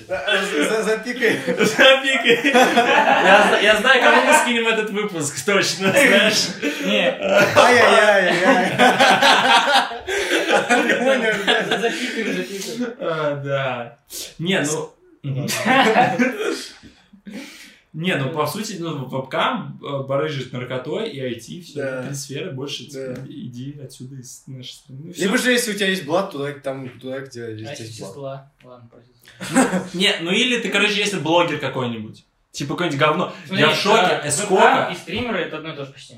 [0.08, 0.24] За-
[0.68, 1.40] за- Запикай.
[1.46, 2.50] Запикай.
[2.52, 6.48] Я я знаю, кому мы скинем этот выпуск, точно, знаешь.
[6.84, 7.16] Не,
[7.56, 8.72] Ай-яй-яй-яй.
[10.52, 11.78] Понял, да.
[11.80, 12.94] запикаем, запикаем.
[12.98, 13.98] А, Да.
[14.38, 14.92] Не, ну...
[17.92, 22.02] Не, ну по сути, ну, вебкам э, барыжит наркотой и IT, все, Да.
[22.04, 23.22] три сферы, больше Да.
[23.28, 25.00] иди отсюда из нашей страны.
[25.04, 25.12] Ну.
[25.14, 28.50] Либо же, если у тебя есть блат, туда, там, туда, где А есть числа?
[28.64, 28.88] Ладно.
[29.92, 33.34] Не, ну или ты, короче, если блогер какой-нибудь, типа какое-нибудь говно.
[33.50, 34.88] Я в шоке, э, ВК сколько...
[34.90, 36.14] и стримеры это одно и то же почти.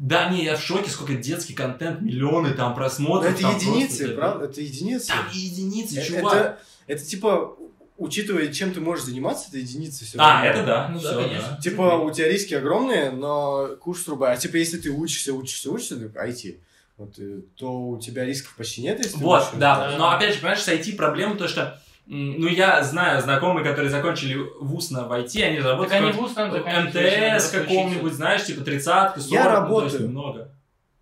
[0.00, 3.32] Да, не, я в шоке, сколько детский контент, миллионы там Но просмотров.
[3.34, 4.44] это там единицы, просто, правда?
[4.46, 5.08] Это единицы.
[5.08, 6.34] Там единицы, Э, чувак.
[6.34, 7.56] Это, это типа,
[7.98, 10.88] учитывая, чем ты можешь заниматься, это единицы все А, это да.
[10.88, 11.58] Ну да, всё, конечно.
[11.62, 14.30] Типа, у тебя риски огромные, но курс труба.
[14.30, 16.56] А типа, если ты учишься, учишься, учишься, ну, IT,
[16.96, 19.56] вот, э, то у тебя рисков почти нет, если ты Вот, учишься.
[19.58, 19.90] да.
[19.90, 19.98] Да.
[19.98, 21.78] Но опять же, понимаешь, с IT проблема то, что
[22.12, 26.16] ну, я знаю знакомые, которые закончили вуз на в IT, они Так работают они в
[26.16, 30.10] вуз там МТС каком-нибудь, знаешь, типа тридцатка, Я 40, ну, то есть работаю.
[30.10, 30.54] много.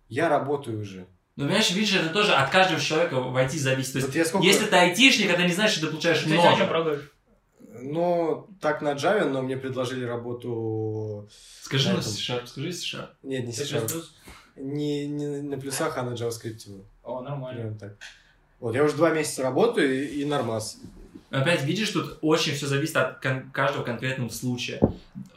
[0.07, 1.07] Я работаю уже.
[1.35, 3.93] Ну, понимаешь, видишь, это тоже от каждого человека в IT зависит.
[3.93, 4.45] То есть, Вот я сколько...
[4.45, 6.35] если ты айтишник, это не значит, что ты получаешь учиться.
[6.35, 6.69] Ты о чем много.
[6.69, 7.11] проговоришь?
[7.81, 11.27] Ну, так на Java, но мне предложили работу...
[11.61, 12.01] Скажи На.
[12.01, 13.07] C-Sharp, скажи C-Sharp.
[13.23, 13.91] Нет, не Ты C-Sharp.
[13.91, 14.15] плюс?
[14.57, 16.83] Не, не на плюсах, а на JavaScript.
[17.03, 17.61] О, нормально.
[17.61, 17.97] Примерно так.
[18.59, 20.77] Вот, я уже два месяца работаю и, и нормас.
[21.29, 24.79] Опять видишь, тут очень все зависит от кон- каждого конкретного случая.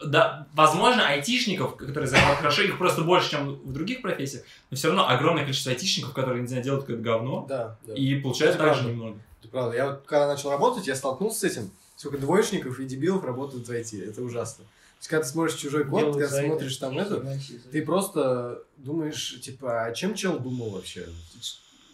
[0.04, 4.88] Да, возможно, айтишников, которые занимают хорошо, их просто больше, чем в других профессиях, но все
[4.88, 7.94] равно огромное количество айтишников, которые, не знаю, делают какое-то говно, Да, да.
[7.94, 8.92] и получают Это также правда.
[8.96, 9.18] немного.
[9.40, 9.76] Это правда.
[9.76, 11.70] Я вот когда начал работать, я столкнулся с этим.
[11.96, 14.08] Сколько двоечников и дебилов работают в IT.
[14.08, 14.64] Это ужасно.
[14.64, 17.24] То есть, когда ты смотришь чужой код, Делают когда смотришь там эту,
[17.70, 21.06] ты просто думаешь, типа, а чем чел думал вообще?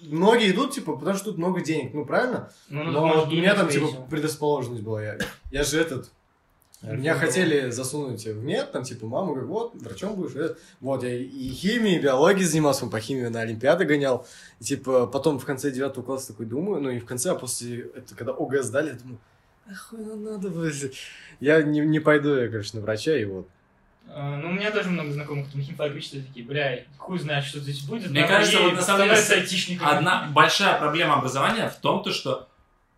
[0.03, 2.53] Многие идут, типа, потому что тут много денег, ну правильно?
[2.69, 5.03] Ну, ну, Но у меня там, типа, предрасположенность была.
[5.03, 5.19] Я,
[5.51, 6.11] я же этот...
[6.81, 10.55] Меня хотели засунуть в мед, там, типа, мама говорит, вот, врачом будешь.
[10.81, 14.25] Вот, я и химией, и биологией занимался, по химии на Олимпиады гонял.
[14.61, 17.81] И, типа, потом в конце девятого класса такой думаю, ну, и в конце, а после,
[17.97, 19.19] это, когда ОГЭ сдали, я думаю,
[19.69, 20.71] охуй нам надо было.
[21.41, 23.49] Я не, не пойду, я, короче, на врача, и вот.
[24.11, 27.81] А, Ну, у меня тоже много знакомых, кто химфабричные такие, бля, хуй знает, что здесь
[27.83, 28.11] будет.
[28.11, 29.17] Мне кажется, вот на самом деле.
[29.97, 32.49] Одна большая проблема образования в том, то, что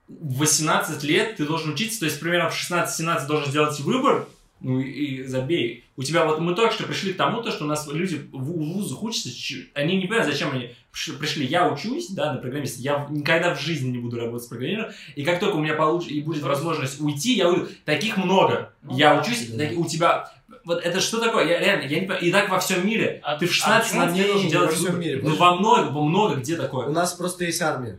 [0.09, 4.27] в 18 лет ты должен учиться, то есть примерно в 16-17 должен сделать выбор,
[4.61, 5.85] ну и, забей.
[5.97, 8.43] У тебя вот мы только что пришли к тому, то, что у нас люди в
[8.45, 9.31] вузах учатся,
[9.75, 11.47] они не понимают, зачем они приш- пришли.
[11.47, 15.23] Я учусь, да, на программиста, я никогда в жизни не буду работать с программированием, и
[15.23, 17.69] как только у меня получится и будет возможность уйти, я уйду.
[17.85, 18.73] Таких много.
[18.83, 19.21] Ну я да.
[19.23, 20.31] учусь, так- у тебя...
[20.65, 21.47] Вот это что такое?
[21.47, 22.23] Я реально, я не понимаю.
[22.23, 23.21] И так во всем мире.
[23.23, 25.01] А- ты в а 16 почему на мне не- должен делать во всем выбор.
[25.01, 25.21] мире?
[25.23, 26.87] Ну, во много, во много где такое.
[26.87, 27.99] У нас просто есть армия.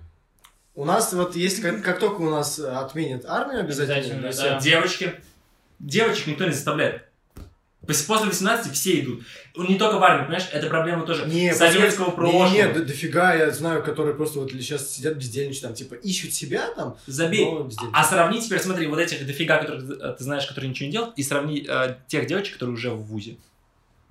[0.74, 4.60] У нас вот есть, как, как только у нас отменят армию обязательно, Обязательно, да.
[4.62, 5.14] Девочки.
[5.80, 7.08] Девочек никто не заставляет.
[7.86, 9.24] Пос- После 18 все идут.
[9.58, 10.48] Не только в армии, понимаешь?
[10.52, 12.48] Это проблема тоже Не, советского прошлого.
[12.50, 16.68] не, до- дофига, я знаю, которые просто вот сейчас сидят бездельничают, там, типа, ищут себя
[16.76, 17.48] там, Забей.
[17.92, 21.14] А сравни теперь, смотри, вот этих дофига, которых ты ты знаешь, которые ничего не делают,
[21.18, 23.38] и сравни э, тех девочек, которые уже в ВУЗе.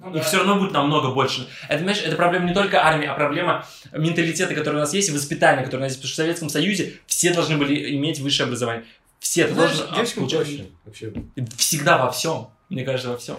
[0.00, 0.22] Ну, Их да.
[0.22, 1.46] все равно будет намного больше.
[1.68, 5.12] Это, понимаешь, это проблема не только армии, а проблема менталитета, который у нас есть, и
[5.12, 6.00] воспитания, которое у нас есть.
[6.00, 8.84] Потому что в Советском Союзе все должны были иметь высшее образование.
[9.20, 9.46] Все.
[9.46, 11.12] Ты Знаешь, должен а, девочкам получать- проще вообще.
[11.58, 12.48] Всегда во всем.
[12.70, 13.36] Мне кажется, во всем.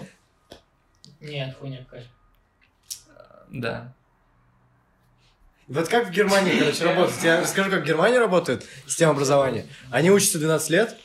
[1.22, 2.06] Нет, хуйня какая.
[3.50, 3.92] Да.
[5.68, 7.22] Вот как в Германии, короче, работает.
[7.22, 9.66] Я расскажу, как в Германии работает система образования.
[9.90, 10.96] Они учатся 12 лет,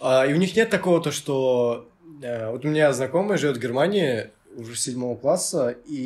[0.00, 1.88] а, и у них нет такого, то, что...
[2.22, 5.96] э, Вот у меня знакомая живет в Германии уже седьмого класса, и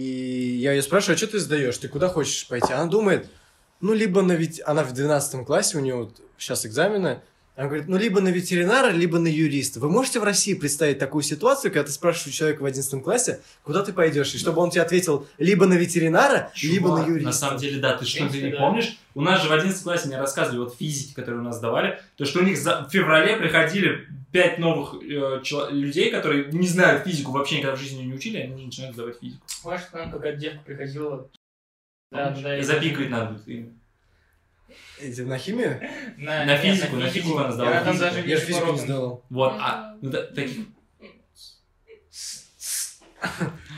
[0.60, 2.72] я ее спрашиваю, а что ты сдаешь, ты куда хочешь пойти?
[2.72, 3.28] Она думает,
[3.80, 4.62] ну, либо на ведь...
[4.64, 7.20] Она в 12 классе, у нее вот сейчас экзамены,
[7.56, 9.80] она говорит, ну, либо на ветеринара, либо на юриста.
[9.80, 13.40] Вы можете в России представить такую ситуацию, когда ты спрашиваешь у человека в 11 классе,
[13.62, 17.26] куда ты пойдешь, и чтобы он тебе ответил либо на ветеринара, либо на Чувак, юриста.
[17.28, 18.58] На самом деле, да, ты что, ты принципе, не да.
[18.58, 18.98] помнишь?
[19.14, 22.26] У нас же в 11 классе мне рассказывали, вот физики, которые у нас сдавали, то,
[22.26, 27.04] что у них за- в феврале приходили пять новых э, чело- людей, которые не знают
[27.04, 29.42] физику, вообще никогда в жизни не учили, они уже начинают сдавать физику.
[29.64, 31.26] Может, к нам какая-то девка приходила,
[32.12, 33.72] Да, да, да, Запикать надо имя.
[35.00, 35.80] Эти на химию?
[36.16, 38.78] На, На нет, физику, на физику она сдала Я там даже Я же физику не
[38.78, 39.24] сдавал.
[39.30, 40.66] Вот, а, ну, да, таких...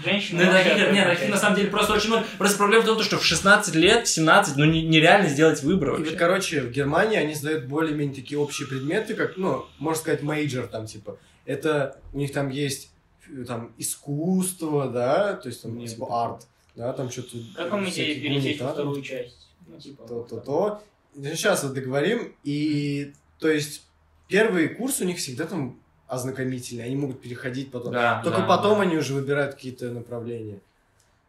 [0.04, 2.24] Женщины Ну, таких, нет, таких на самом деле просто очень много.
[2.38, 5.88] Просто проблема в том, что в 16 лет, в 17, ну, не- нереально сделать выбор
[5.88, 6.16] И вот, вообще.
[6.16, 10.86] короче, в Германии они сдают более-менее такие общие предметы, как, ну, можно сказать, major там,
[10.86, 11.18] типа.
[11.46, 12.90] Это, у них там есть,
[13.28, 16.46] э, там, искусство, да, то есть там, Нет, типа, арт,
[16.76, 17.38] да, там что-то...
[17.56, 19.47] Как вам идея всякие пересесть во вторую часть?
[19.68, 20.82] Ну, типа, То-то-то.
[21.14, 23.86] Сейчас вот договорим, и, то есть,
[24.28, 27.92] первый курс у них всегда там ознакомительный, они могут переходить потом.
[27.92, 28.82] Да, Только да, потом да.
[28.82, 30.60] они уже выбирают какие-то направления.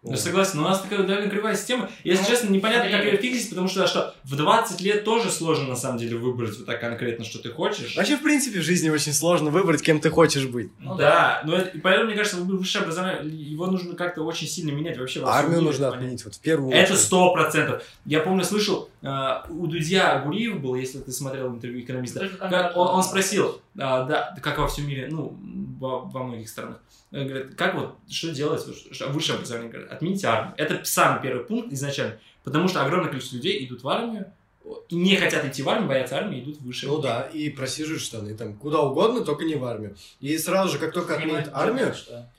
[0.01, 1.89] Ну, согласен, но у нас такая довольно кривая система.
[2.05, 5.67] Если Ну, честно, непонятно, как ее фиксить, потому что, что в 20 лет тоже сложно,
[5.67, 7.97] на самом деле, выбрать вот так конкретно, что ты хочешь.
[7.97, 10.71] Вообще, в принципе, в жизни очень сложно выбрать, кем ты хочешь быть.
[10.79, 14.71] Ну да, но это- и поэтому, мне кажется, высшее образование, его нужно как-то очень сильно
[14.71, 15.19] менять вообще.
[15.19, 15.99] во Армию мире, нужно понятно.
[16.05, 16.99] отменить, вот в первую Это очередь.
[17.05, 17.83] сто процентов.
[18.05, 19.07] Я помню, слышал, э,
[19.49, 22.25] у Дудя Гуриев был, если ты смотрел интервью экономиста,
[22.75, 25.37] он, он спросил, а, да, как во всем мире, ну,
[25.79, 26.79] во, во многих странах,
[27.11, 28.65] Он говорит, как вот, что делать,
[29.09, 30.53] высшее образование, говорит, отмените армию.
[30.57, 34.31] Это самый первый пункт изначально, потому что огромное количество людей идут в армию,
[34.89, 36.91] и не хотят идти в армию, боятся армии, идут в высшее.
[36.91, 39.95] Ну да, и просиживают штаны там куда угодно, только не в армию.
[40.19, 42.29] И сразу же, как только отменят армию, что-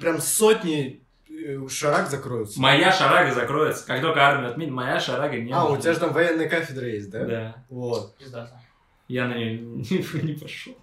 [0.00, 1.00] прям сотни
[1.30, 2.60] э, шарак закроются.
[2.60, 3.86] Моя шарага закроется.
[3.86, 5.82] Как только армию отменят, моя шарага не А, у будет.
[5.82, 7.24] тебя же там военная кафедра есть, да?
[7.24, 7.64] Да.
[7.70, 8.14] Вот.
[8.16, 8.60] Пиздато.
[9.08, 9.58] Я на нее
[10.22, 10.74] не, пошел.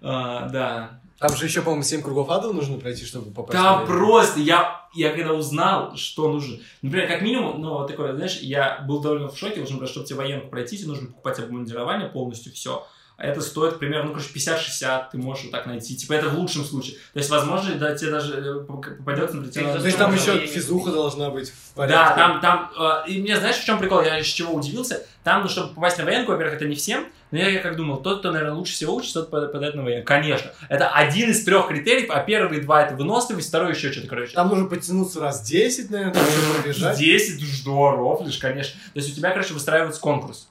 [0.00, 1.00] А, да.
[1.18, 3.52] Там же еще, по-моему, 7 кругов ада нужно пройти, чтобы попасть.
[3.52, 3.98] Там военную.
[3.98, 8.82] просто, я, я когда узнал, что нужно, например, как минимум, ну, вот такое, знаешь, я
[8.88, 12.52] был довольно в шоке, потому что, чтобы тебе военку пройти, тебе нужно покупать обмундирование полностью,
[12.52, 12.86] все.
[13.20, 15.94] А это стоит примерно, ну, короче, 50-60 ты можешь вот так найти.
[15.94, 16.96] Типа, это в лучшем случае.
[17.12, 20.46] То есть, возможно, да, тебе даже э, поп- попадется, например, тебе То есть там еще
[20.46, 21.96] физуха должна быть в порядке.
[21.98, 22.70] Да, там, там,
[23.06, 25.06] э, и мне знаешь, в чем прикол, я с чего удивился?
[25.22, 27.98] Там, ну, чтобы попасть на военку, во-первых, это не всем, но я, я как думал,
[27.98, 30.06] тот, кто, наверное, лучше всего учится, тот попадает на военку.
[30.06, 34.32] Конечно, это один из трех критериев, а первые два это выносливость, второй еще что-то, короче.
[34.32, 36.98] Там нужно подтянуться раз 10, наверное, еще пробежать.
[36.98, 38.80] 10, ты что, рофлишь, конечно.
[38.94, 40.48] То есть у тебя, короче, выстраивается конкурс.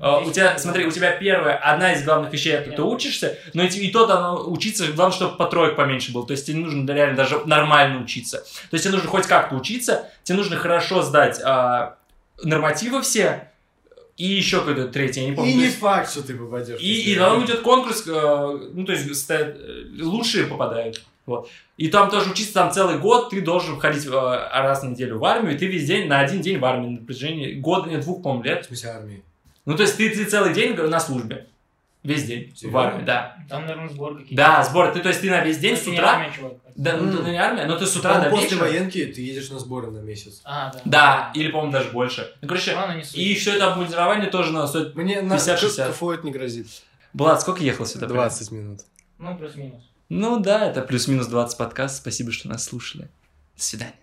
[0.00, 3.62] Э, У тебя, смотри, у тебя первая, одна из главных вещей, это ты учишься, но
[3.62, 6.26] и, и то там учиться, главное, чтобы по троек поменьше было.
[6.26, 8.38] То есть тебе не нужно реально даже нормально учиться.
[8.38, 11.96] То есть тебе нужно хоть как-то учиться, тебе нужно хорошо сдать а,
[12.42, 13.48] нормативы все,
[14.16, 15.50] и еще какой-то третий, я не помню.
[15.50, 16.80] И не факт, что ты попадешь.
[16.80, 18.10] и, и потом идет конкурс, э,
[18.72, 21.02] ну, то есть ста- э, лучшие попадают.
[21.26, 21.48] Вот.
[21.78, 25.24] И там тоже учиться там целый год, ты должен ходить э, раз в неделю в
[25.24, 28.22] армию, и ты весь день, на один день в армии, на протяжении года, нет, двух,
[28.22, 28.64] по-моему, В лет.
[28.66, 29.22] смысле армии.
[29.64, 31.46] Ну, то есть ты, ты целый день на службе.
[32.02, 32.80] Весь день в Серьезно?
[32.82, 33.36] армии, да.
[33.48, 34.36] Там, наверное, сбор какие-то.
[34.36, 34.92] Да, сбор.
[34.92, 36.10] Ты, то есть ты на весь день Это с не утра...
[36.10, 36.52] армия, чувак.
[36.76, 38.60] Да, ну, ты не армия, но ты с утра до после вечера...
[38.60, 40.42] военки ты едешь на сборы на месяц.
[40.44, 40.80] А, да.
[40.84, 42.30] Да, или, по-моему, даже больше.
[42.42, 44.94] Ну, короче, Ладно, не и все это обмундирование тоже надо стоит...
[44.94, 45.92] Мне на 50-60.
[45.92, 46.66] КФО это не грозит.
[47.14, 48.06] Влад, сколько ехал сюда?
[48.06, 48.80] 20 минут.
[49.18, 49.82] Ну, плюс-минус.
[50.10, 51.96] Ну да, это плюс-минус 20 подкаст.
[51.96, 53.08] Спасибо, что нас слушали.
[53.56, 53.94] До свидания.